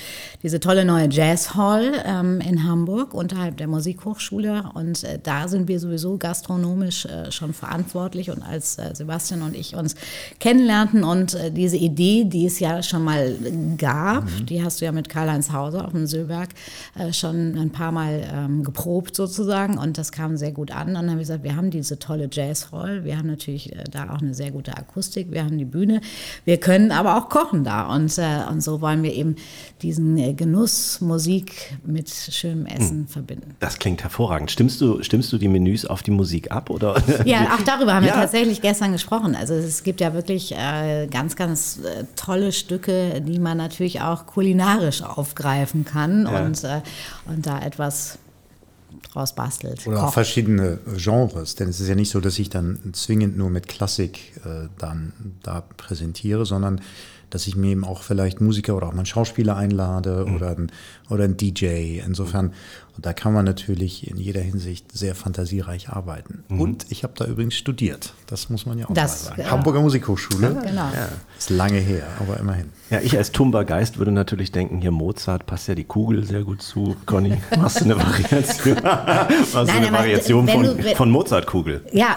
[0.43, 5.67] diese tolle neue Jazz Hall ähm, in Hamburg unterhalb der Musikhochschule und äh, da sind
[5.67, 9.95] wir sowieso gastronomisch äh, schon verantwortlich und als äh, Sebastian und ich uns
[10.39, 13.35] kennenlernten und äh, diese Idee, die es ja schon mal
[13.77, 16.49] gab, die hast du ja mit Karl-Heinz Hauser auf dem Söberg
[16.97, 20.89] äh, schon ein paar Mal ähm, geprobt sozusagen und das kam sehr gut an.
[20.89, 23.83] Und dann haben wir gesagt, wir haben diese tolle Jazz Hall, wir haben natürlich äh,
[23.89, 26.01] da auch eine sehr gute Akustik, wir haben die Bühne,
[26.45, 29.35] wir können aber auch kochen da und, äh, und so wollen wir eben
[29.81, 33.55] diesen äh, Genuss Musik mit schönem Essen verbinden.
[33.59, 34.51] das klingt hervorragend.
[34.51, 36.69] Stimmst du, stimmst du die Menüs auf die Musik ab?
[36.69, 37.01] Oder?
[37.25, 38.13] Ja, auch darüber haben Ja.
[38.15, 39.35] wir tatsächlich gestern gesprochen.
[39.35, 44.25] Also es gibt ja wirklich äh, ganz, ganz äh, tolle Stücke, die man natürlich auch
[44.25, 46.43] kulinarisch aufgreifen kann Ja.
[46.43, 46.61] und,
[47.25, 48.17] und da etwas
[49.11, 49.85] draus bastelt.
[49.87, 53.49] Oder auch verschiedene Genres, denn es ist ja nicht so, dass ich dann zwingend nur
[53.49, 55.13] mit Klassik äh, dann
[55.43, 56.81] da präsentiere, sondern
[57.29, 60.71] dass ich mir eben auch vielleicht Musiker oder auch mal einen Schauspieler einlade oder, ein,
[61.09, 61.99] oder einen DJ.
[62.05, 62.53] Insofern,
[62.95, 66.43] und da kann man natürlich in jeder Hinsicht sehr fantasiereich arbeiten.
[66.49, 68.13] Und ich habe da übrigens studiert.
[68.27, 69.41] Das muss man ja auch Das, mal sagen.
[69.41, 69.51] ja.
[69.51, 70.55] Hamburger Musikhochschule.
[70.65, 70.89] Genau.
[71.37, 72.69] Ist lange her, aber immerhin.
[72.89, 76.61] Ja, ich als Tumba-Geist würde natürlich denken, hier Mozart passt ja die Kugel sehr gut
[76.61, 76.95] zu.
[77.07, 81.81] Conny, machst du eine Variation, machst du Nein, eine Variation von, du- von Mozart-Kugel?
[81.91, 82.15] Ja,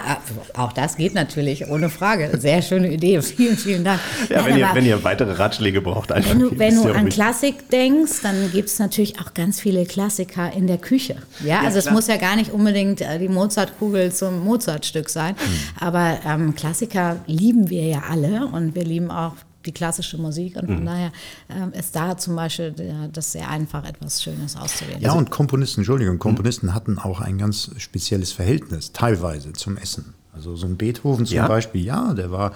[0.55, 2.37] auch das geht natürlich, ohne Frage.
[2.39, 3.19] Sehr schöne Idee.
[3.39, 3.99] Vielen, vielen Dank.
[4.29, 6.93] Ja, Nein, wenn, ihr, wenn ihr weitere Ratschläge braucht, einfach Wenn du, wenn du ja
[6.95, 7.09] an.
[7.09, 11.17] Klassik denkst, dann gibt es natürlich auch ganz viele Klassiker in der Küche.
[11.43, 11.95] Ja, also es klar.
[11.95, 15.35] muss ja gar nicht unbedingt äh, die Mozartkugel zum Mozartstück sein.
[15.35, 15.45] Hm.
[15.79, 19.33] Aber ähm, Klassiker lieben wir ja alle und wir lieben auch
[19.65, 21.11] die klassische Musik und von daher
[21.49, 25.01] ähm, ist da zum Beispiel äh, das sehr einfach, etwas Schönes auszuwählen.
[25.01, 30.13] Ja, und Komponisten, Entschuldigung, Komponisten hatten auch ein ganz spezielles Verhältnis, teilweise zum Essen.
[30.33, 31.47] Also so ein Beethoven zum Ja?
[31.47, 32.53] Beispiel, ja, der war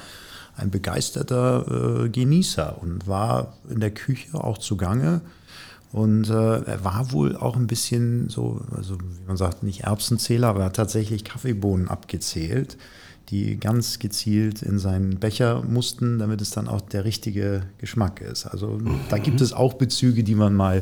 [0.55, 5.21] ein begeisterter äh, Genießer und war in der Küche auch zugange.
[5.93, 10.47] Und äh, er war wohl auch ein bisschen so, also wie man sagt, nicht Erbsenzähler,
[10.47, 12.77] aber er hat tatsächlich Kaffeebohnen abgezählt,
[13.29, 18.47] die ganz gezielt in seinen Becher mussten, damit es dann auch der richtige Geschmack ist.
[18.47, 20.81] Also da gibt es auch Bezüge, die man mal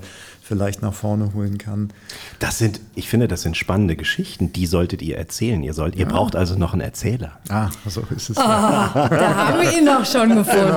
[0.51, 1.93] vielleicht nach vorne holen kann.
[2.39, 5.63] Das sind, ich finde, das sind spannende Geschichten, die solltet ihr erzählen.
[5.63, 7.39] Ihr, sollt, ihr braucht also noch einen Erzähler.
[7.47, 8.35] Ah, so ist es.
[8.35, 10.73] Da haben wir ihn doch schon gefunden.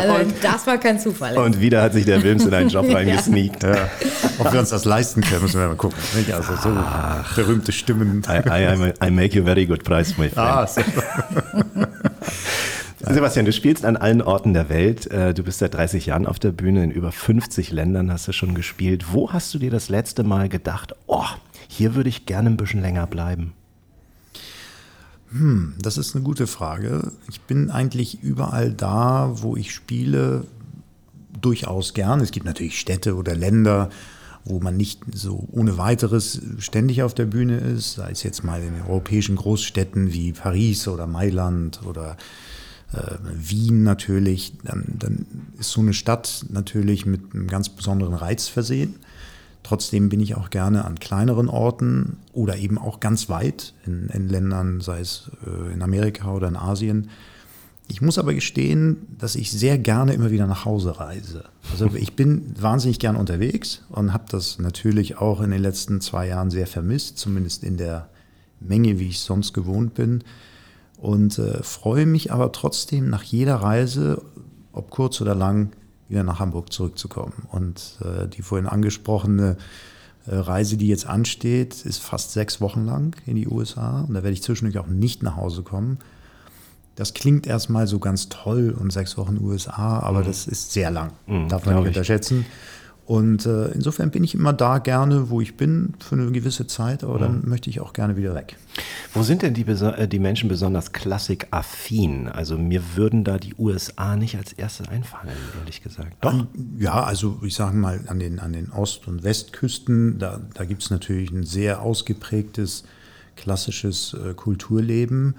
[0.00, 1.36] Also, das war kein Zufall.
[1.36, 3.64] Und wieder hat sich der Wilms in einen Job reingesneakt.
[3.64, 3.88] Ja,
[4.38, 5.98] ob wir uns das leisten können, müssen wir mal gucken.
[6.14, 6.32] Nicht?
[6.32, 6.70] Also so
[7.34, 8.22] berühmte Stimmen.
[8.28, 10.38] I, I, I make you very good price, my friend.
[10.38, 10.68] Ah,
[13.10, 15.10] Sebastian, du spielst an allen Orten der Welt.
[15.10, 16.84] Äh, Du bist seit 30 Jahren auf der Bühne.
[16.84, 19.12] In über 50 Ländern hast du schon gespielt.
[19.12, 21.24] Wo hast du dir das letzte Mal gedacht, oh,
[21.68, 23.54] hier würde ich gerne ein bisschen länger bleiben?
[25.80, 27.12] Das ist eine gute Frage.
[27.30, 30.44] Ich bin eigentlich überall da, wo ich spiele,
[31.40, 32.20] durchaus gern.
[32.20, 33.88] Es gibt natürlich Städte oder Länder,
[34.44, 38.62] wo man nicht so ohne weiteres ständig auf der Bühne ist, sei es jetzt mal
[38.62, 42.16] in europäischen Großstädten wie Paris oder Mailand oder
[42.92, 45.26] äh, Wien natürlich, dann, dann
[45.58, 48.96] ist so eine Stadt natürlich mit einem ganz besonderen Reiz versehen.
[49.62, 54.28] Trotzdem bin ich auch gerne an kleineren Orten oder eben auch ganz weit in, in
[54.28, 57.10] Ländern, sei es äh, in Amerika oder in Asien.
[57.90, 61.44] Ich muss aber gestehen, dass ich sehr gerne immer wieder nach Hause reise.
[61.72, 66.28] Also ich bin wahnsinnig gern unterwegs und habe das natürlich auch in den letzten zwei
[66.28, 68.08] Jahren sehr vermisst, zumindest in der
[68.60, 70.24] Menge, wie ich sonst gewohnt bin.
[70.98, 74.22] Und äh, freue mich aber trotzdem nach jeder Reise,
[74.72, 75.70] ob kurz oder lang,
[76.08, 77.46] wieder nach Hamburg zurückzukommen.
[77.50, 79.56] Und äh, die vorhin angesprochene
[80.26, 84.00] äh, Reise, die jetzt ansteht, ist fast sechs Wochen lang in die USA.
[84.02, 85.98] Und da werde ich zwischendurch auch nicht nach Hause kommen.
[86.96, 91.12] Das klingt erstmal so ganz toll und sechs Wochen USA, aber das ist sehr lang.
[91.48, 91.96] Darf man nicht
[92.42, 92.44] ich.
[93.08, 97.02] Und äh, insofern bin ich immer da gerne, wo ich bin, für eine gewisse Zeit,
[97.02, 98.58] aber dann möchte ich auch gerne wieder weg.
[99.14, 102.28] Wo sind denn die, äh, die Menschen besonders klassikaffin?
[102.28, 106.18] Also mir würden da die USA nicht als erstes einfallen, ehrlich gesagt.
[106.20, 106.44] Doch.
[106.78, 110.82] Ja, also ich sage mal, an den, an den Ost- und Westküsten, da, da gibt
[110.82, 112.84] es natürlich ein sehr ausgeprägtes
[113.36, 115.34] klassisches äh, Kulturleben.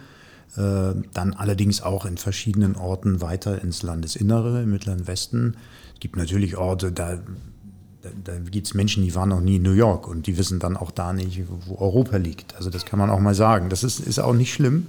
[0.57, 5.55] Äh, dann allerdings auch in verschiedenen Orten weiter ins Landesinnere, im Mittleren Westen.
[5.93, 7.19] Es gibt natürlich Orte, da,
[8.23, 10.77] da, gibt es Menschen, die waren noch nie in New York und die wissen dann
[10.77, 12.55] auch da nicht, wo Europa liegt.
[12.55, 13.69] Also das kann man auch mal sagen.
[13.69, 14.87] Das ist, ist auch nicht schlimm.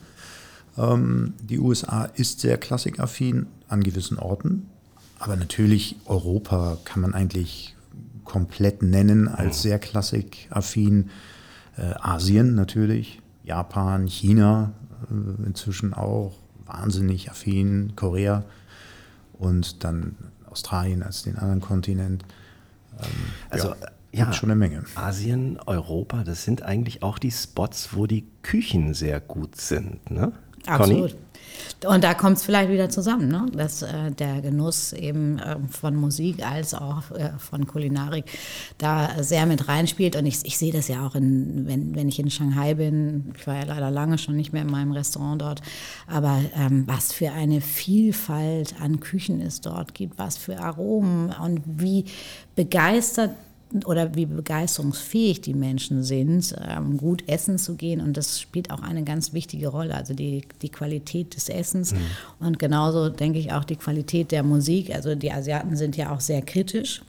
[0.77, 4.69] Ähm, die USA ist sehr klassikaffin an gewissen Orten,
[5.19, 7.75] aber natürlich Europa kann man eigentlich
[8.25, 11.11] komplett nennen als sehr klassikaffin.
[11.77, 14.73] Äh, Asien natürlich, Japan, China
[15.11, 16.35] äh, inzwischen auch
[16.67, 18.45] wahnsinnig affin, Korea
[19.33, 20.17] und dann
[20.51, 22.25] Australien als den anderen Kontinent.
[23.49, 23.77] Also, ja,
[24.13, 24.85] ja, gibt schon eine Menge.
[24.95, 30.33] Asien, Europa, das sind eigentlich auch die Spots, wo die Küchen sehr gut sind, ne?
[30.67, 31.17] Absolut.
[31.87, 33.47] Und da kommt es vielleicht wieder zusammen, ne?
[33.53, 38.25] dass äh, der Genuss eben äh, von Musik als auch äh, von Kulinarik
[38.79, 40.17] da sehr mit reinspielt.
[40.17, 43.33] Und ich, ich sehe das ja auch, in, wenn, wenn ich in Shanghai bin.
[43.39, 45.63] Ich war ja leider lange schon nicht mehr in meinem Restaurant dort.
[46.07, 51.63] Aber ähm, was für eine Vielfalt an Küchen es dort gibt, was für Aromen und
[51.65, 52.05] wie
[52.55, 53.35] begeistert
[53.85, 58.01] oder wie begeisterungsfähig die Menschen sind, ähm, gut essen zu gehen.
[58.01, 61.95] Und das spielt auch eine ganz wichtige Rolle, also die, die Qualität des Essens.
[62.39, 64.95] Und genauso denke ich auch die Qualität der Musik.
[64.95, 67.03] Also die Asiaten sind ja auch sehr kritisch,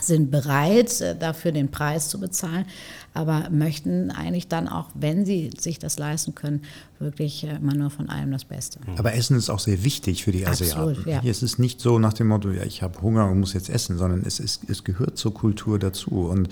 [0.00, 2.66] sind bereit, äh, dafür den Preis zu bezahlen,
[3.14, 6.62] aber möchten eigentlich dann auch, wenn sie sich das leisten können,
[6.98, 8.78] wirklich äh, immer nur von allem das Beste.
[8.96, 11.10] Aber Essen ist auch sehr wichtig für die Absolut, Asiaten.
[11.10, 11.20] ja.
[11.24, 13.98] Es ist nicht so nach dem Motto, ja, ich habe Hunger und muss jetzt essen,
[13.98, 16.28] sondern es, ist, es gehört zur Kultur dazu.
[16.28, 16.48] Und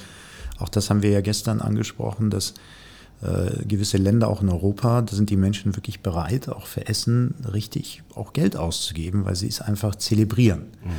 [0.59, 2.55] auch das haben wir ja gestern angesprochen, dass
[3.23, 7.35] äh, gewisse Länder, auch in Europa, da sind die Menschen wirklich bereit, auch für Essen
[7.53, 10.69] richtig auch Geld auszugeben, weil sie es einfach zelebrieren.
[10.83, 10.91] Mhm.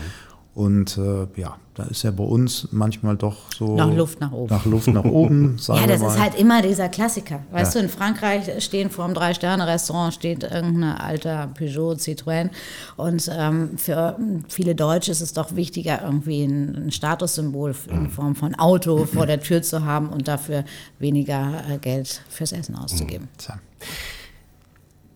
[0.53, 3.77] Und äh, ja, da ist ja bei uns manchmal doch so.
[3.77, 4.49] Noch Luft nach oben.
[4.53, 7.39] Nach Luft nach oben, Ja, das ist halt immer dieser Klassiker.
[7.51, 7.79] Weißt Ja.
[7.79, 12.49] du, in Frankreich stehen vor einem Drei-Sterne-Restaurant steht irgendein alter Peugeot, Citroën.
[12.97, 14.17] Und ähm, für
[14.49, 19.25] viele Deutsche ist es doch wichtiger, irgendwie ein, ein Statussymbol in Form von Auto vor
[19.25, 20.65] der Tür zu haben und dafür
[20.99, 23.29] weniger äh, Geld fürs Essen auszugeben.
[23.37, 23.57] Tja.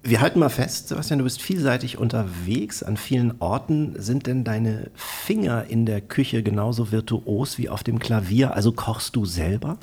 [0.08, 3.96] Wir halten mal fest, Sebastian, du bist vielseitig unterwegs an vielen Orten.
[3.98, 8.54] Sind denn deine Finger in der Küche genauso virtuos wie auf dem Klavier?
[8.54, 9.80] Also kochst du selber?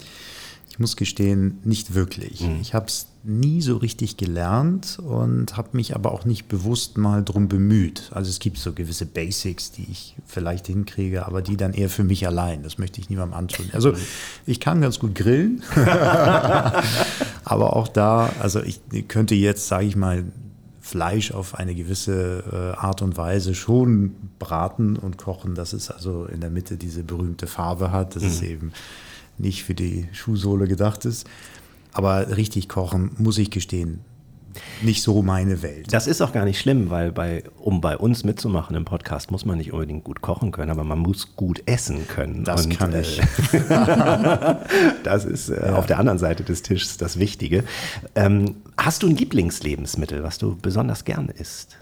[0.71, 2.41] Ich muss gestehen, nicht wirklich.
[2.41, 2.61] Mhm.
[2.63, 7.25] Ich habe es nie so richtig gelernt und habe mich aber auch nicht bewusst mal
[7.25, 8.11] drum bemüht.
[8.13, 12.05] Also es gibt so gewisse Basics, die ich vielleicht hinkriege, aber die dann eher für
[12.05, 12.63] mich allein.
[12.63, 13.71] Das möchte ich niemandem antun.
[13.73, 13.93] Also
[14.47, 15.63] ich kann ganz gut grillen,
[17.53, 20.25] aber auch da, also ich könnte jetzt, sage ich mal,
[20.81, 26.27] Fleisch auf eine gewisse äh, Art und Weise schon braten und kochen, dass es also
[26.27, 28.17] in der Mitte diese berühmte Farbe hat.
[28.17, 28.29] Das mhm.
[28.29, 28.73] ist eben
[29.39, 31.27] nicht für die Schuhsohle gedacht ist.
[31.93, 34.01] Aber richtig kochen, muss ich gestehen,
[34.83, 35.93] nicht so meine Welt.
[35.93, 39.45] Das ist auch gar nicht schlimm, weil bei, um bei uns mitzumachen im Podcast, muss
[39.45, 42.45] man nicht unbedingt gut kochen können, aber man muss gut essen können.
[42.45, 43.21] Das Und, kann ich.
[43.21, 43.25] Äh,
[45.05, 45.77] das ist äh, ja.
[45.77, 47.65] auf der anderen Seite des Tisches das Wichtige.
[48.15, 51.77] Ähm, hast du ein Lieblingslebensmittel, was du besonders gern isst?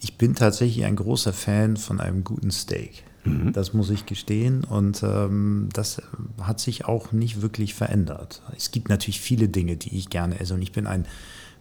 [0.00, 3.02] Ich bin tatsächlich ein großer Fan von einem guten Steak.
[3.24, 3.52] Mhm.
[3.52, 4.64] Das muss ich gestehen.
[4.64, 6.02] Und ähm, das
[6.40, 8.42] hat sich auch nicht wirklich verändert.
[8.56, 10.54] Es gibt natürlich viele Dinge, die ich gerne esse.
[10.54, 11.06] Und ich bin ein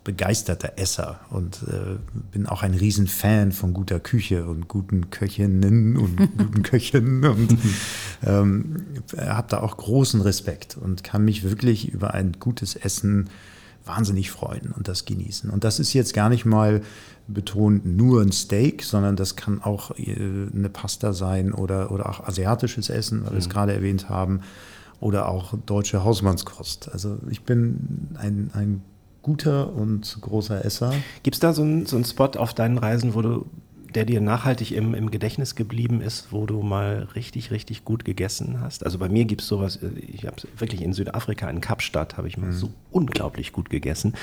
[0.07, 1.97] begeisterter Esser und äh,
[2.31, 7.57] bin auch ein Riesenfan von guter Küche und guten Köchinnen und guten Köchen und
[8.25, 8.85] ähm,
[9.19, 13.29] habe da auch großen Respekt und kann mich wirklich über ein gutes Essen
[13.85, 15.49] wahnsinnig freuen und das genießen.
[15.49, 16.81] Und das ist jetzt gar nicht mal
[17.27, 22.25] betont nur ein Steak, sondern das kann auch äh, eine Pasta sein oder, oder auch
[22.25, 23.51] asiatisches Essen, weil wir es mhm.
[23.51, 24.39] gerade erwähnt haben,
[24.99, 26.91] oder auch deutsche Hausmannskost.
[26.91, 28.81] Also ich bin ein, ein
[29.27, 30.93] guter und großer Esser.
[31.21, 33.45] Gibt es da so einen so Spot auf deinen Reisen, wo du
[33.93, 38.61] der dir nachhaltig im, im Gedächtnis geblieben ist, wo du mal richtig, richtig gut gegessen
[38.61, 38.85] hast?
[38.85, 42.27] Also bei mir gibt es sowas, äh, ich habe wirklich in Südafrika, in Kapstadt, habe
[42.27, 42.53] ich mal mhm.
[42.53, 44.13] so unglaublich gut gegessen.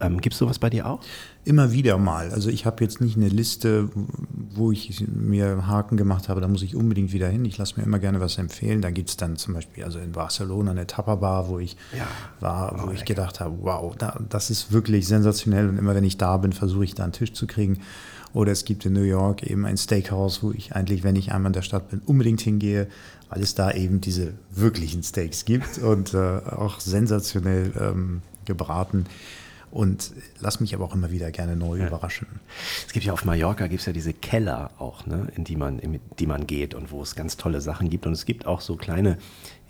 [0.00, 1.00] Ähm, Gibt es sowas bei dir auch?
[1.44, 2.30] Immer wieder mal.
[2.30, 3.90] Also ich habe jetzt nicht eine Liste,
[4.54, 7.44] wo ich mir Haken gemacht habe, da muss ich unbedingt wieder hin.
[7.44, 8.80] Ich lasse mir immer gerne was empfehlen.
[8.80, 12.06] Da gibt es dann zum Beispiel also in Barcelona eine Tapa-Bar, wo ich ja.
[12.40, 15.68] war, wo oh, ich gedacht habe, wow, da, das ist wirklich sensationell.
[15.68, 17.80] Und immer wenn ich da bin, versuche ich da einen Tisch zu kriegen.
[18.32, 21.50] Oder es gibt in New York eben ein Steakhouse, wo ich eigentlich, wenn ich einmal
[21.50, 22.86] in der Stadt bin, unbedingt hingehe,
[23.28, 29.06] weil es da eben diese wirklichen Steaks gibt und äh, auch sensationell ähm, gebraten
[29.70, 31.86] und lass mich aber auch immer wieder gerne neu ja.
[31.86, 32.26] überraschen.
[32.86, 35.78] Es gibt ja auf Mallorca gibt es ja diese Keller auch, ne, in die man,
[35.78, 38.06] in die man geht und wo es ganz tolle Sachen gibt.
[38.06, 39.18] Und es gibt auch so kleine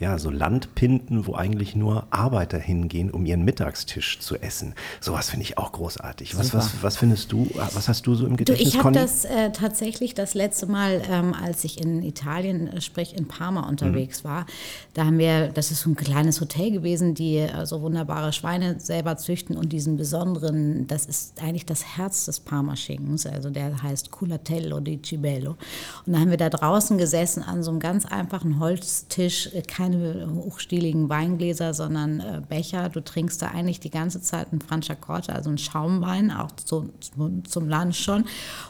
[0.01, 4.75] ja, so Landpinten, wo eigentlich nur Arbeiter hingehen, um ihren Mittagstisch zu essen.
[4.99, 6.39] Sowas finde ich auch großartig.
[6.39, 9.27] Was, was, was findest du, was hast du so im Gedächtnis, du, Ich habe das
[9.27, 14.25] äh, tatsächlich das letzte Mal, ähm, als ich in Italien, äh, sprich in Parma unterwegs
[14.25, 14.29] mhm.
[14.29, 14.47] war,
[14.95, 18.81] da haben wir, das ist so ein kleines Hotel gewesen, die äh, so wunderbare Schweine
[18.81, 24.11] selber züchten und diesen besonderen, das ist eigentlich das Herz des Parma-Schinkens, also der heißt
[24.11, 25.59] Culatello di Cibello.
[26.07, 29.90] Und da haben wir da draußen gesessen an so einem ganz einfachen Holztisch, äh, kein
[29.91, 32.89] keine hochstieligen Weingläser, sondern äh, Becher.
[32.89, 37.45] Du trinkst da eigentlich die ganze Zeit einen Franciacorta, also einen Schaumwein, auch so, zum,
[37.45, 38.25] zum Lunch schon.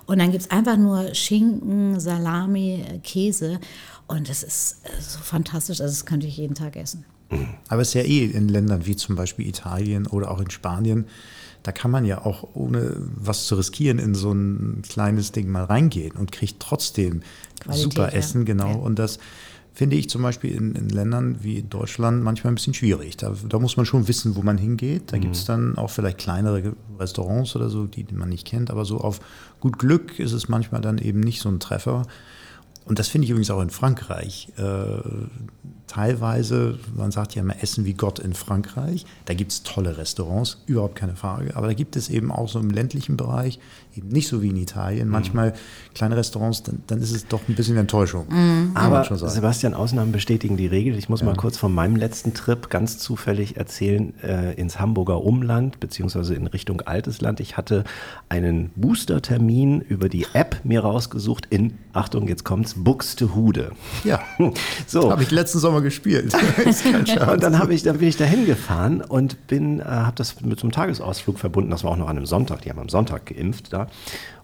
[0.07, 3.61] Und dann gibt es einfach nur Schinken, Salami, äh, Käse.
[4.07, 7.05] Und das ist äh, so fantastisch, also das könnte ich jeden Tag essen.
[7.69, 11.07] Aber es ist ja eh in Ländern wie zum Beispiel Italien oder auch in Spanien,
[11.63, 15.65] da kann man ja auch ohne was zu riskieren in so ein kleines Ding mal
[15.65, 17.21] reingehen und kriegt trotzdem
[17.61, 18.71] Qualität, super Essen, genau.
[18.71, 18.77] Ja.
[18.77, 19.19] Und das
[19.73, 23.17] finde ich zum Beispiel in, in, Ländern wie Deutschland manchmal ein bisschen schwierig.
[23.17, 25.13] Da, da muss man schon wissen, wo man hingeht.
[25.13, 25.21] Da mhm.
[25.23, 28.71] gibt es dann auch vielleicht kleinere Restaurants oder so, die, die man nicht kennt.
[28.71, 29.21] Aber so auf
[29.61, 32.03] gut Glück ist es manchmal dann eben nicht so ein Treffer.
[32.85, 34.49] Und das finde ich übrigens auch in Frankreich.
[34.57, 34.63] Äh,
[35.91, 39.05] teilweise, man sagt ja immer Essen wie Gott in Frankreich.
[39.25, 41.57] Da gibt es tolle Restaurants, überhaupt keine Frage.
[41.57, 43.59] Aber da gibt es eben auch so im ländlichen Bereich,
[43.97, 45.13] eben nicht so wie in Italien, mhm.
[45.13, 45.53] manchmal
[45.93, 48.27] kleine Restaurants, dann, dann, ist es doch ein bisschen Enttäuschung.
[48.29, 48.71] Mhm.
[48.75, 50.97] Aber Sebastian, Ausnahmen bestätigen die Regel.
[50.97, 51.27] Ich muss ja.
[51.27, 56.47] mal kurz von meinem letzten Trip ganz zufällig erzählen äh, ins Hamburger Umland, beziehungsweise in
[56.47, 57.41] Richtung Altes Land.
[57.41, 57.83] Ich hatte
[58.29, 63.73] einen Booster-Termin über die App mir rausgesucht in, Achtung, jetzt kommt's, Buxtehude.
[64.05, 64.21] Ja,
[64.87, 65.11] so.
[65.11, 66.35] Habe ich letzten Sommer gespielt.
[66.65, 70.67] und dann, ich, dann bin ich da hingefahren und bin, äh, habe das mit so
[70.67, 71.71] einem Tagesausflug verbunden.
[71.71, 72.63] Das war auch noch an einem Sonntag.
[72.63, 73.87] Die haben am Sonntag geimpft da.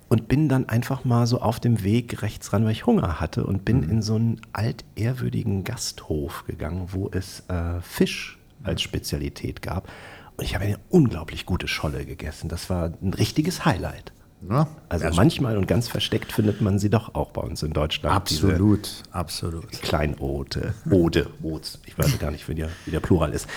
[0.09, 3.45] Und bin dann einfach mal so auf dem Weg rechts ran, weil ich Hunger hatte
[3.45, 3.91] und bin mhm.
[3.91, 9.89] in so einen altehrwürdigen Gasthof gegangen, wo es äh, Fisch als Spezialität gab.
[10.37, 12.49] Und ich habe eine unglaublich gute Scholle gegessen.
[12.49, 14.13] Das war ein richtiges Highlight.
[14.49, 18.15] Ja, Also manchmal und ganz versteckt findet man sie doch auch bei uns in Deutschland.
[18.15, 19.71] absolut, absolut.
[19.73, 21.81] Kleinote, Ode, Odes.
[21.87, 23.49] Ich weiß gar nicht, wie der, wie der Plural ist.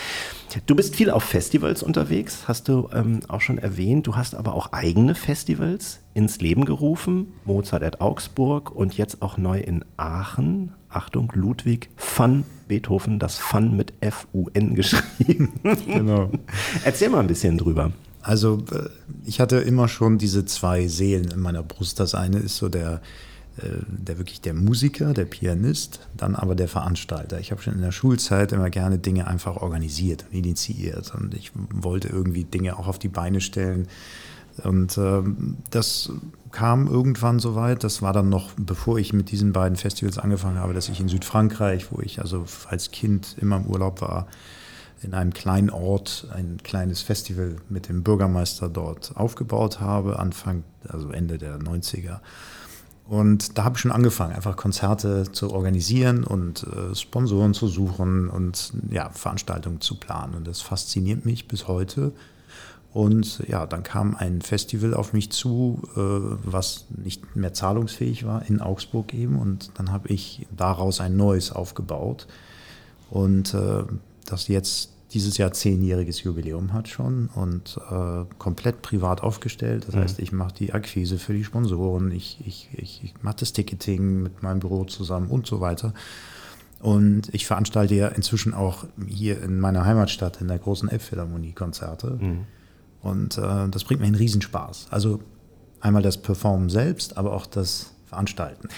[0.65, 4.07] Du bist viel auf Festivals unterwegs, hast du ähm, auch schon erwähnt.
[4.07, 7.33] Du hast aber auch eigene Festivals ins Leben gerufen.
[7.45, 10.73] Mozart at Augsburg und jetzt auch neu in Aachen.
[10.89, 15.53] Achtung, Ludwig van Beethoven, das Fun mit F-U-N geschrieben.
[15.85, 16.31] Genau.
[16.83, 17.91] Erzähl mal ein bisschen drüber.
[18.21, 18.89] Also äh,
[19.25, 21.99] ich hatte immer schon diese zwei Seelen in meiner Brust.
[21.99, 23.01] Das eine ist so der,
[23.57, 27.39] äh, der wirklich der Musiker, der Pianist, dann aber der Veranstalter.
[27.39, 31.51] Ich habe schon in der Schulzeit immer gerne Dinge einfach organisiert und initiiert und ich
[31.55, 33.87] wollte irgendwie Dinge auch auf die Beine stellen.
[34.63, 36.11] Und ähm, das
[36.51, 40.57] kam irgendwann so weit, das war dann noch, bevor ich mit diesen beiden Festivals angefangen
[40.57, 44.27] habe, dass ich in Südfrankreich, wo ich also als Kind immer im Urlaub war,
[45.01, 51.11] in einem kleinen Ort ein kleines Festival mit dem Bürgermeister dort aufgebaut habe, Anfang, also
[51.11, 52.19] Ende der 90er.
[53.09, 58.29] Und da habe ich schon angefangen, einfach Konzerte zu organisieren und äh, Sponsoren zu suchen
[58.29, 60.35] und ja, Veranstaltungen zu planen.
[60.35, 62.11] Und das fasziniert mich bis heute.
[62.93, 68.47] Und ja, dann kam ein Festival auf mich zu, äh, was nicht mehr zahlungsfähig war,
[68.47, 69.39] in Augsburg eben.
[69.39, 72.27] Und dann habe ich daraus ein neues aufgebaut.
[73.09, 73.85] Und äh,
[74.31, 79.85] das jetzt dieses Jahr zehnjähriges Jubiläum hat schon und äh, komplett privat aufgestellt.
[79.87, 83.53] Das heißt, ich mache die Akquise für die Sponsoren, ich, ich, ich, ich mache das
[83.53, 85.93] Ticketing mit meinem Büro zusammen und so weiter.
[86.79, 92.19] Und ich veranstalte ja inzwischen auch hier in meiner Heimatstadt in der großen Elbphilharmonie Konzerte.
[93.01, 94.87] Und äh, das bringt mir einen Riesenspaß.
[94.91, 95.21] Also
[95.81, 98.69] einmal das Performen selbst, aber auch das Veranstalten.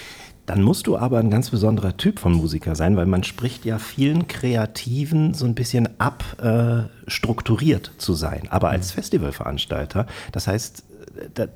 [0.51, 3.79] Dann musst du aber ein ganz besonderer Typ von Musiker sein, weil man spricht ja
[3.79, 8.49] vielen Kreativen so ein bisschen ab, äh, strukturiert zu sein.
[8.49, 10.83] Aber als Festivalveranstalter, das heißt,
[11.15, 11.47] äh, da,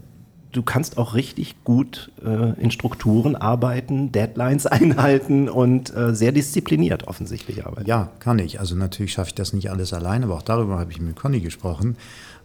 [0.54, 7.06] du kannst auch richtig gut äh, in Strukturen arbeiten, Deadlines einhalten und äh, sehr diszipliniert
[7.10, 7.90] offensichtlich arbeiten.
[7.90, 8.62] Ja, kann ich.
[8.62, 11.42] Also natürlich schaffe ich das nicht alles allein, aber auch darüber habe ich mit Conny
[11.42, 11.98] gesprochen,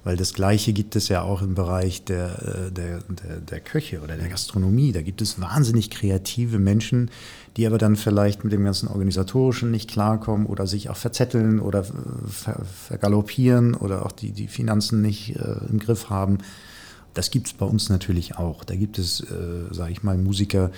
[0.05, 4.01] weil das Gleiche gibt es ja auch im Bereich der, äh, der, der, der Köche
[4.01, 4.93] oder der Gastronomie.
[4.93, 7.11] Da gibt es wahnsinnig kreative Menschen,
[7.57, 11.81] die aber dann vielleicht mit dem ganzen Organisatorischen nicht klarkommen oder sich auch verzetteln oder
[11.81, 16.39] äh, ver, vergaloppieren oder auch die, die Finanzen nicht äh, im Griff haben.
[17.13, 18.65] Das gibt es bei uns natürlich auch.
[18.65, 20.71] Da gibt es, äh, sage ich mal, Musiker,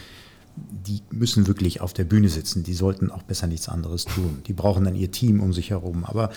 [0.57, 2.63] die müssen wirklich auf der Bühne sitzen.
[2.63, 4.43] Die sollten auch besser nichts anderes tun.
[4.47, 6.05] Die brauchen dann ihr Team um sich herum.
[6.05, 6.31] Aber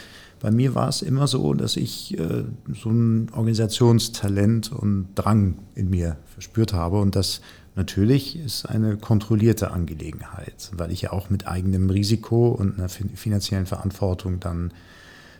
[0.46, 5.90] bei mir war es immer so, dass ich äh, so ein Organisationstalent und Drang in
[5.90, 7.00] mir verspürt habe.
[7.00, 7.42] Und das
[7.74, 13.10] natürlich ist eine kontrollierte Angelegenheit, weil ich ja auch mit eigenem Risiko und einer fin
[13.16, 14.72] finanziellen Verantwortung dann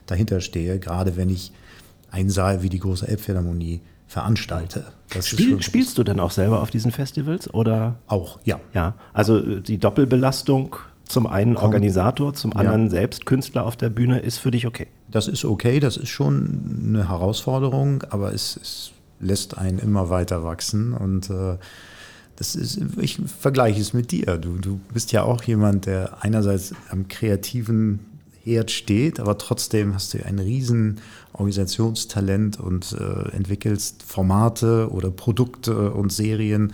[0.08, 1.52] dahinter stehe, gerade wenn ich
[2.10, 4.88] einen Saal wie die große Elbphilharmonie veranstalte.
[5.22, 8.00] Spiel, spielst du denn auch selber auf diesen Festivals oder?
[8.08, 8.60] auch, ja.
[8.74, 10.78] Ja, also äh, die Doppelbelastung,
[11.08, 14.88] zum einen Organisator, zum anderen selbst Künstler auf der Bühne, ist für dich okay.
[15.10, 20.44] Das ist okay, das ist schon eine Herausforderung, aber es, es lässt einen immer weiter
[20.44, 21.58] wachsen und äh,
[22.36, 24.38] das ist, ich vergleiche es mit dir.
[24.38, 28.00] Du, du bist ja auch jemand, der einerseits am kreativen
[28.44, 31.00] Herd steht, aber trotzdem hast du ein riesen
[31.34, 36.74] Organisationstalent und äh, entwickelst Formate oder Produkte und Serien.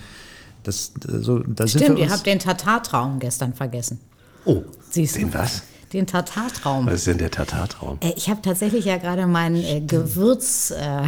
[0.64, 4.00] Das, so, da sind Stimmt, wir ihr habt den Tatartraum gestern vergessen.
[4.46, 5.20] Oh, Siehst du?
[5.20, 5.64] den was?
[5.94, 6.86] Den Tatartraum.
[6.86, 7.98] Was ist denn der Tatartraum?
[8.00, 11.02] Äh, Ich habe tatsächlich ja gerade mein äh, Gewürz, äh,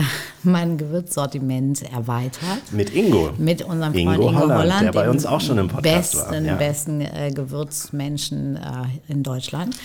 [0.44, 2.72] mein Gewürzsortiment erweitert.
[2.72, 3.32] Mit Ingo.
[3.38, 6.32] Mit unserem Ingo Freund Ingo Holland, Holland, der bei uns auch schon im Podcast besten,
[6.32, 6.56] war, ja.
[6.56, 8.60] besten äh, Gewürzmenschen
[9.08, 9.76] in Deutschland.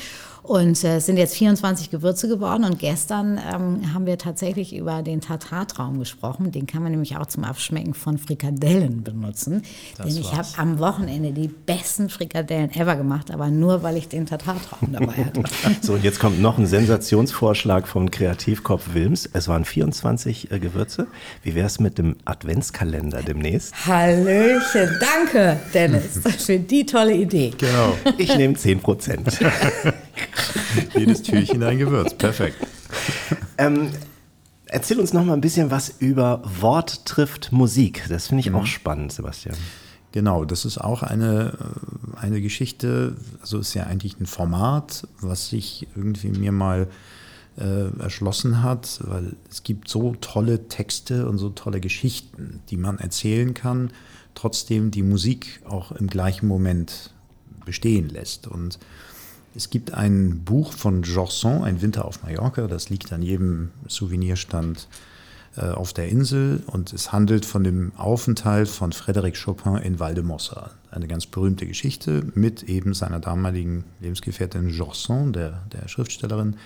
[0.42, 5.02] Und äh, es sind jetzt 24 Gewürze geworden und gestern ähm, haben wir tatsächlich über
[5.02, 6.52] den Tatartraum gesprochen.
[6.52, 9.62] Den kann man nämlich auch zum Abschmecken von Frikadellen benutzen.
[9.98, 14.26] Denn ich habe am Wochenende die besten Frikadellen ever gemacht, aber nur, weil ich den
[14.26, 15.42] Tatartraum dabei hatte.
[15.80, 19.28] So, und jetzt kommt noch ein Sensationsvorschlag von Kreativkopf Wilms.
[19.32, 21.06] Es waren 24 äh, Gewürze.
[21.42, 23.74] Wie wäre es mit dem Adventskalender demnächst?
[23.86, 27.52] Hallöchen, danke Dennis für die tolle Idee.
[27.56, 29.38] Genau, Ich nehme 10 Prozent.
[30.94, 32.56] jedes Türchen ein Gewürz, perfekt.
[33.58, 33.90] ähm,
[34.66, 38.04] erzähl uns noch mal ein bisschen was über Wort trifft Musik.
[38.08, 39.56] Das finde ich auch spannend, Sebastian.
[40.12, 41.52] Genau, das ist auch eine,
[42.16, 46.88] äh, eine Geschichte, also ist ja eigentlich ein Format, was sich irgendwie mir mal
[47.58, 52.98] äh, erschlossen hat, weil es gibt so tolle Texte und so tolle Geschichten, die man
[52.98, 53.90] erzählen kann,
[54.34, 57.12] trotzdem die Musik auch im gleichen Moment
[57.64, 58.46] bestehen lässt.
[58.46, 58.78] Und
[59.54, 64.88] es gibt ein Buch von Georges Ein Winter auf Mallorca, das liegt an jedem Souvenirstand
[65.56, 70.70] äh, auf der Insel und es handelt von dem Aufenthalt von Frédéric Chopin in Valdemossa.
[70.90, 76.56] Eine ganz berühmte Geschichte mit eben seiner damaligen Lebensgefährtin Jorson, der, der Schriftstellerin.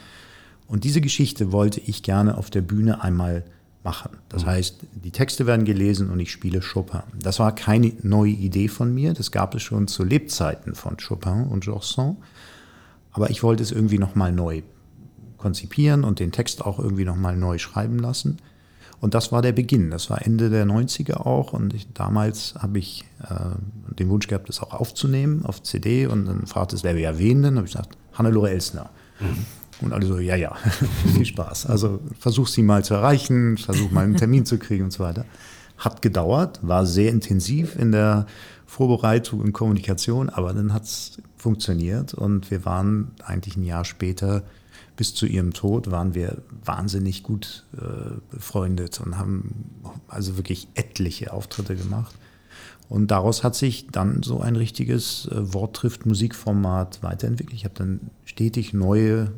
[0.67, 3.45] Und diese Geschichte wollte ich gerne auf der Bühne einmal
[3.85, 4.11] machen.
[4.29, 7.03] Das heißt, die Texte werden gelesen und ich spiele Chopin.
[7.19, 11.45] Das war keine neue Idee von mir, das gab es schon zu Lebzeiten von Chopin
[11.45, 12.17] und Jorson.
[13.13, 14.63] Aber ich wollte es irgendwie nochmal neu
[15.37, 18.39] konzipieren und den Text auch irgendwie nochmal neu schreiben lassen.
[19.01, 19.91] Und das war der Beginn.
[19.91, 21.53] Das war Ende der 90er auch.
[21.53, 26.07] Und ich, damals habe ich äh, den Wunsch gehabt, das auch aufzunehmen auf CD.
[26.07, 27.43] Und dann fragte es, wer wir erwähnen.
[27.43, 28.91] Dann habe ich gesagt, Hannelore Elsner.
[29.19, 29.85] Mhm.
[29.85, 30.55] Und alle so, ja, ja,
[31.15, 31.67] viel Spaß.
[31.67, 35.25] Also versuch sie mal zu erreichen, versuch mal einen Termin zu kriegen und so weiter.
[35.79, 38.27] Hat gedauert, war sehr intensiv in der
[38.67, 44.45] Vorbereitung und Kommunikation, aber dann hat es funktioniert und wir waren eigentlich ein Jahr später
[44.97, 49.65] bis zu ihrem Tod waren wir wahnsinnig gut äh, befreundet und haben
[50.07, 52.15] also wirklich etliche Auftritte gemacht.
[52.89, 57.57] Und daraus hat sich dann so ein richtiges äh, Wort trifft Musikformat weiterentwickelt.
[57.57, 59.33] Ich habe dann stetig neue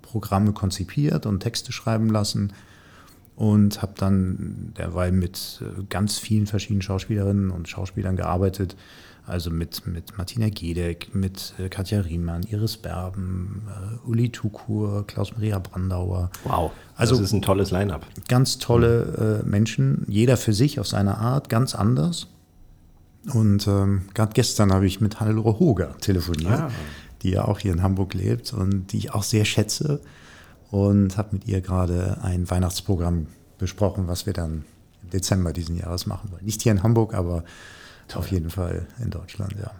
[0.00, 2.52] Programme konzipiert und Texte schreiben lassen
[3.36, 8.76] und habe dann derweil mit äh, ganz vielen verschiedenen Schauspielerinnen und Schauspielern gearbeitet.
[9.26, 15.58] Also mit, mit Martina Gedeck, mit äh, Katja Riemann, Iris Berben, äh, Uli Tukur, Klaus-Maria
[15.58, 16.30] Brandauer.
[16.44, 18.06] Wow, also das ist ein tolles Line-up.
[18.28, 22.28] Ganz tolle äh, Menschen, jeder für sich auf seine Art, ganz anders.
[23.32, 26.70] Und ähm, gerade gestern habe ich mit Hannelore Hoger telefoniert, ah.
[27.22, 30.00] die ja auch hier in Hamburg lebt und die ich auch sehr schätze.
[30.74, 34.64] Und habe mit ihr gerade ein Weihnachtsprogramm besprochen, was wir dann
[35.02, 36.44] im Dezember diesen Jahres machen wollen.
[36.44, 37.44] Nicht hier in Hamburg, aber
[38.08, 38.20] Toll.
[38.20, 39.70] Auf jeden Fall in Deutschland, ja.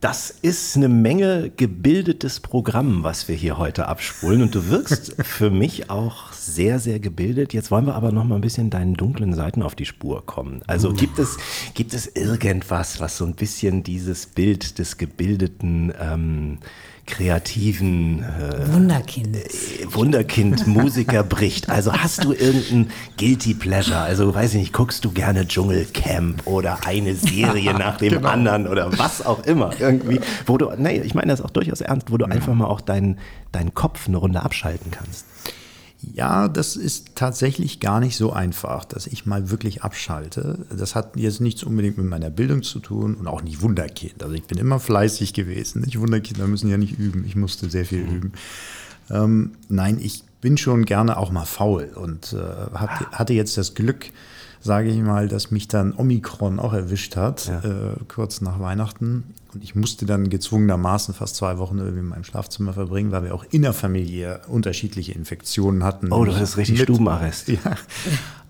[0.00, 4.42] Das ist eine Menge gebildetes Programm, was wir hier heute abspulen.
[4.42, 7.52] Und du wirkst für mich auch sehr, sehr gebildet.
[7.52, 10.62] Jetzt wollen wir aber noch mal ein bisschen deinen dunklen Seiten auf die Spur kommen.
[10.66, 10.94] Also uh.
[10.94, 11.36] gibt es,
[11.74, 16.58] gibt es irgendwas, was so ein bisschen dieses Bild des gebildeten ähm,
[17.06, 19.36] kreativen äh, Wunderkind.
[19.36, 19.48] Äh,
[19.92, 21.68] Wunderkind Musiker bricht.
[21.68, 23.98] Also hast du irgendein Guilty Pleasure?
[23.98, 28.28] Also weiß ich nicht, guckst du gerne Dschungelcamp oder eine Serie nach dem genau.
[28.28, 32.10] anderen oder was auch immer irgendwie, wo du nee, ich meine das auch durchaus ernst,
[32.10, 33.18] wo du einfach mal auch deinen
[33.50, 35.26] deinen Kopf eine Runde abschalten kannst.
[36.02, 40.66] Ja, das ist tatsächlich gar nicht so einfach, dass ich mal wirklich abschalte.
[40.76, 44.22] Das hat jetzt nichts unbedingt mit meiner Bildung zu tun und auch nicht Wunderkind.
[44.22, 45.82] Also ich bin immer fleißig gewesen.
[45.82, 47.24] Nicht Wunderkinder müssen ja nicht üben.
[47.24, 48.16] Ich musste sehr viel mhm.
[48.16, 48.32] üben.
[49.10, 53.74] Ähm, nein, ich bin schon gerne auch mal faul und äh, hat, hatte jetzt das
[53.74, 54.06] Glück,
[54.60, 57.60] sage ich mal, dass mich dann Omikron auch erwischt hat, ja.
[57.60, 59.24] äh, kurz nach Weihnachten.
[59.54, 63.44] Und ich musste dann gezwungenermaßen fast zwei Wochen in meinem Schlafzimmer verbringen, weil wir auch
[63.50, 66.10] innerfamiliär unterschiedliche Infektionen hatten.
[66.12, 67.48] Oh, du hast richtig mit, Stubenarrest.
[67.48, 67.58] Ja.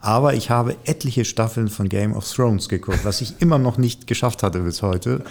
[0.00, 4.06] Aber ich habe etliche Staffeln von Game of Thrones geguckt, was ich immer noch nicht
[4.06, 5.24] geschafft hatte bis heute.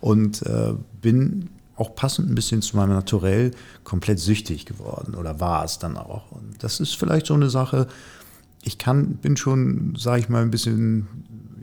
[0.00, 3.50] Und äh, bin auch passend ein bisschen zu meinem Naturell
[3.82, 6.30] komplett süchtig geworden oder war es dann auch.
[6.32, 7.88] Und das ist vielleicht so eine Sache,
[8.62, 11.06] ich kann, bin schon, sage ich mal, ein bisschen,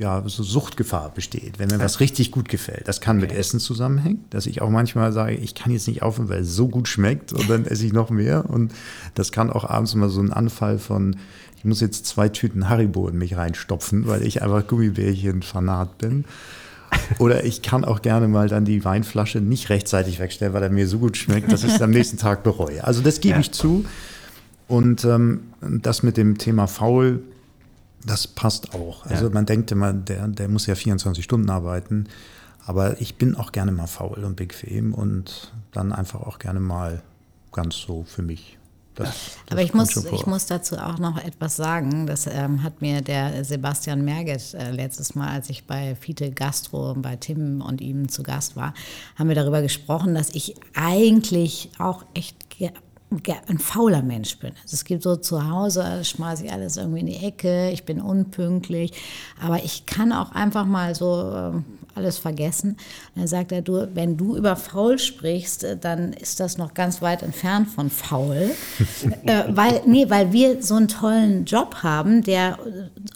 [0.01, 2.87] ja, so Suchtgefahr besteht, wenn mir was richtig gut gefällt.
[2.87, 3.27] Das kann okay.
[3.27, 6.55] mit Essen zusammenhängen, dass ich auch manchmal sage, ich kann jetzt nicht aufhören, weil es
[6.55, 8.49] so gut schmeckt und dann esse ich noch mehr.
[8.49, 8.73] Und
[9.13, 11.17] das kann auch abends mal so ein Anfall von,
[11.55, 16.25] ich muss jetzt zwei Tüten Haribo in mich reinstopfen, weil ich einfach Gummibärchen-Fanat bin.
[17.19, 20.87] Oder ich kann auch gerne mal dann die Weinflasche nicht rechtzeitig wegstellen, weil er mir
[20.87, 22.83] so gut schmeckt, dass ich es am nächsten Tag bereue.
[22.83, 23.39] Also das gebe ja.
[23.39, 23.85] ich zu.
[24.67, 27.21] Und ähm, das mit dem Thema faul,
[28.05, 29.05] das passt auch.
[29.05, 29.33] Also ja.
[29.33, 32.07] man denkt immer, der, der muss ja 24 Stunden arbeiten.
[32.65, 37.01] Aber ich bin auch gerne mal faul und bequem und dann einfach auch gerne mal
[37.51, 38.57] ganz so für mich.
[38.95, 42.05] Das, das Aber ich muss, ich muss dazu auch noch etwas sagen.
[42.05, 46.93] Das ähm, hat mir der Sebastian Merget äh, letztes Mal, als ich bei Fiete Gastro
[46.95, 48.73] bei Tim und ihm zu Gast war,
[49.15, 52.49] haben wir darüber gesprochen, dass ich eigentlich auch echt
[53.47, 54.51] ein fauler Mensch bin.
[54.63, 57.99] Also es gibt so zu Hause, schmeiße ich alles irgendwie in die Ecke, ich bin
[57.99, 58.93] unpünktlich,
[59.41, 61.61] aber ich kann auch einfach mal so äh,
[61.93, 62.71] alles vergessen.
[62.71, 66.73] Und dann sagt er, du, wenn du über faul sprichst, äh, dann ist das noch
[66.73, 68.51] ganz weit entfernt von faul,
[69.25, 72.59] äh, weil, nee, weil wir so einen tollen Job haben, der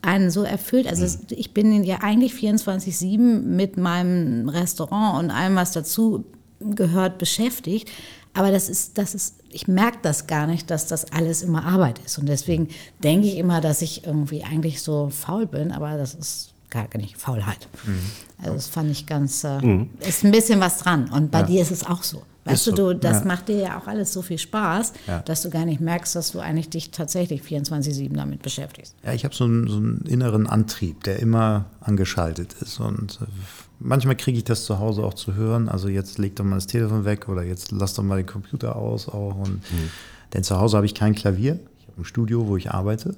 [0.02, 0.88] einen so erfüllt.
[0.88, 6.26] Also ich bin ja eigentlich 24-7 mit meinem Restaurant und allem, was dazu
[6.60, 7.90] gehört, beschäftigt.
[8.36, 12.00] Aber das ist, das ist, ich merke das gar nicht, dass das alles immer Arbeit
[12.00, 12.18] ist.
[12.18, 12.68] Und deswegen
[13.02, 17.18] denke ich immer, dass ich irgendwie eigentlich so faul bin, aber das ist gar nicht
[17.18, 17.70] Faulheit.
[17.86, 18.00] Mhm.
[18.40, 19.90] Also das fand ich ganz, äh, mhm.
[20.02, 21.10] ist ein bisschen was dran.
[21.10, 21.46] Und bei ja.
[21.46, 22.24] dir ist es auch so.
[22.46, 23.26] Weißt so, du, das ja.
[23.26, 25.20] macht dir ja auch alles so viel Spaß, Ja.
[25.22, 28.96] dass du gar nicht merkst, dass du eigentlich dich tatsächlich 24-7 damit beschäftigst.
[29.04, 32.80] Ja, ich habe so einen, so einen inneren Antrieb, der immer angeschaltet ist.
[32.80, 33.26] Und äh,
[33.80, 35.70] manchmal kriege ich das zu Hause auch zu hören.
[35.70, 38.76] Also jetzt leg doch mal das Telefon weg oder jetzt lass doch mal den Computer
[38.76, 39.36] aus auch.
[39.36, 39.62] Und,
[40.34, 41.60] Denn zu Hause habe ich kein Klavier.
[41.80, 43.16] Ich habe ein Studio, wo ich arbeite.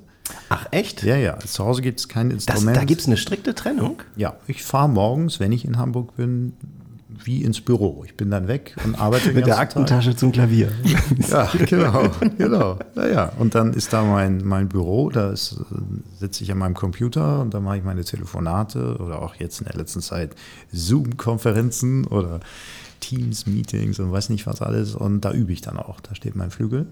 [0.50, 1.04] Ach, echt?
[1.04, 1.40] Ja, ja.
[1.40, 2.76] Zu Hause gibt es kein Das, Instrument.
[2.78, 4.02] da gibt es eine strikte Trennung?
[4.18, 6.54] ja, ich fahre morgens, wenn ich in Hamburg bin,
[7.28, 8.04] wie ins Büro.
[8.06, 9.60] Ich bin dann weg und arbeite Mit der ganzen Tag.
[9.60, 10.72] Aktentasche zum Klavier.
[11.30, 12.80] Ja, genau, genau.
[12.96, 17.54] Naja, und dann ist da mein, mein Büro, da sitze ich an meinem Computer und
[17.54, 20.36] da mache ich meine Telefonate oder auch jetzt in der letzten Zeit
[20.72, 22.40] Zoom-Konferenzen oder
[23.02, 24.96] Teams-Meetings und weiß nicht was alles.
[24.96, 26.00] Und da übe ich dann auch.
[26.00, 26.88] Da steht mein Flügel.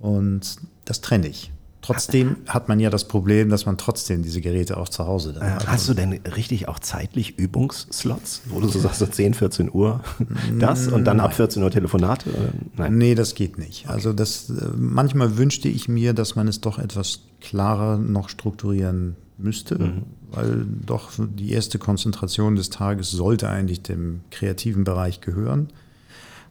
[0.00, 1.52] Und das trenne ich.
[1.86, 5.42] Trotzdem hat man ja das Problem, dass man trotzdem diese Geräte auch zu Hause dann
[5.42, 5.68] Äh, hat.
[5.68, 10.00] Hast du denn richtig auch zeitlich Übungsslots, wo du so sagst, so 10, 14 Uhr
[10.58, 12.30] das und dann ab 14 Uhr Telefonate?
[12.76, 12.98] Nein.
[12.98, 13.88] Nee, das geht nicht.
[13.88, 19.16] Also das äh, manchmal wünschte ich mir, dass man es doch etwas klarer noch strukturieren
[19.38, 25.68] müsste, weil doch die erste Konzentration des Tages sollte eigentlich dem kreativen Bereich gehören.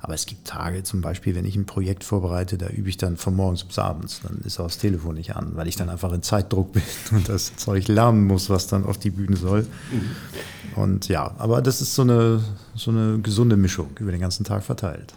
[0.06, 3.18] Aber es gibt Tage, zum Beispiel, wenn ich ein Projekt vorbereite, da übe ich dann
[3.18, 4.22] von morgens bis abends.
[4.22, 7.28] Dann ist auch das Telefon nicht an, weil ich dann einfach in Zeitdruck bin und
[7.28, 9.66] das Zeug lernen muss, was dann auf die Bühne soll.
[10.76, 12.40] Und ja, aber das ist so eine,
[12.76, 15.16] so eine gesunde Mischung über den ganzen Tag verteilt.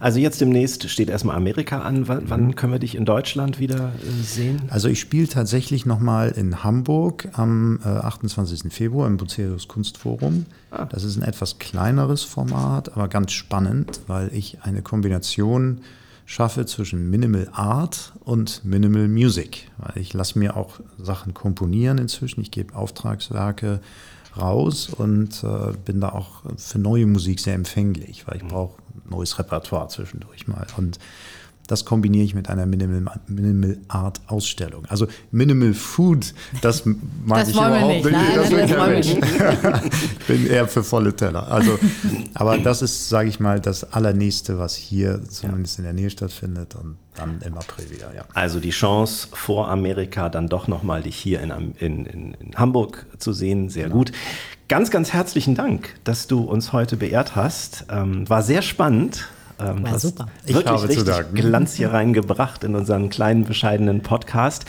[0.00, 2.08] Also jetzt demnächst steht erstmal Amerika an.
[2.08, 4.62] Wann, wann können wir dich in Deutschland wieder äh, sehen?
[4.68, 8.72] Also ich spiele tatsächlich nochmal in Hamburg am äh, 28.
[8.72, 10.46] Februar im Bucerius Kunstforum.
[10.90, 15.80] Das ist ein etwas kleineres Format, aber ganz spannend, weil ich eine Kombination
[16.26, 19.70] schaffe zwischen Minimal Art und Minimal Music.
[19.78, 22.42] Weil ich lasse mir auch Sachen komponieren inzwischen.
[22.42, 23.80] Ich gebe Auftragswerke
[24.38, 29.38] raus und äh, bin da auch für neue Musik sehr empfänglich, weil ich brauche neues
[29.38, 30.66] Repertoire zwischendurch mal.
[30.76, 30.98] Und
[31.68, 34.84] das kombiniere ich mit einer Minimal, Minimal Art Ausstellung.
[34.86, 36.84] Also Minimal Food, das
[37.24, 38.04] mag Das ich überhaupt nicht.
[38.06, 38.12] nicht.
[38.12, 39.28] Nein, das das will wollen wir ich nicht.
[40.20, 41.46] ich bin eher für volle Teller.
[41.46, 41.78] Also,
[42.34, 46.74] aber das ist, sage ich mal, das Allernächste, was hier zumindest in der Nähe stattfindet
[46.74, 48.24] und dann im April wieder, ja.
[48.32, 53.06] Also die Chance vor Amerika dann doch nochmal dich hier in, in, in, in Hamburg
[53.18, 54.12] zu sehen, sehr gut.
[54.68, 57.86] Ganz, ganz herzlichen Dank, dass du uns heute beehrt hast.
[57.90, 59.28] Ähm, war sehr spannend.
[59.60, 60.28] Ähm, War super.
[60.46, 61.34] Ich Wirklich habe richtig.
[61.34, 64.64] Glanz hier reingebracht in unseren kleinen, bescheidenen Podcast.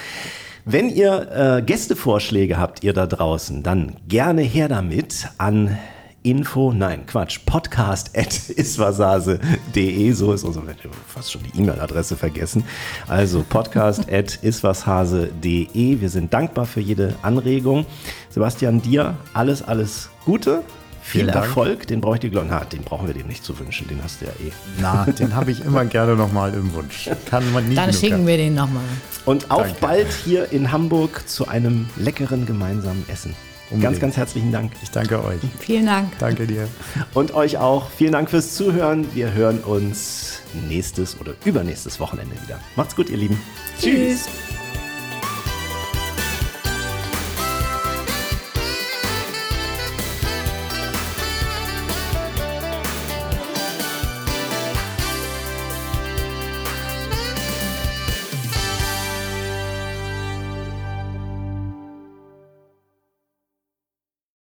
[0.65, 5.77] Wenn ihr äh, Gästevorschläge habt, ihr da draußen, dann gerne her damit an
[6.21, 12.17] info, nein, Quatsch, podcast at iswasase.de, so ist unsere, ich hab fast schon die E-Mail-Adresse
[12.17, 12.63] vergessen.
[13.07, 16.01] Also podcast at iswasase.de.
[16.01, 17.85] Wir sind dankbar für jede Anregung.
[18.29, 20.63] Sebastian, dir alles, alles Gute.
[21.09, 21.45] Viel Dank.
[21.45, 24.21] Erfolg, den brauche ich dir, na, den brauchen wir dir nicht zu wünschen, den hast
[24.21, 24.51] du ja eh.
[24.79, 27.09] Na, den habe ich immer gerne nochmal im Wunsch.
[27.29, 28.27] Kann man nie Dann schicken haben.
[28.27, 28.83] wir den nochmal.
[29.25, 29.77] Und auch Danke.
[29.81, 33.31] bald hier in Hamburg zu einem leckeren gemeinsamen Essen.
[33.69, 34.01] Ganz, Unbedingt.
[34.01, 34.71] ganz herzlichen Dank.
[34.81, 35.39] Ich danke euch.
[35.59, 36.17] Vielen Dank.
[36.17, 36.67] Danke dir.
[37.13, 37.91] Und euch auch.
[37.91, 39.05] Vielen Dank fürs Zuhören.
[39.13, 42.59] Wir hören uns nächstes oder übernächstes Wochenende wieder.
[42.75, 43.39] Macht's gut, ihr Lieben.
[43.79, 44.27] Tschüss.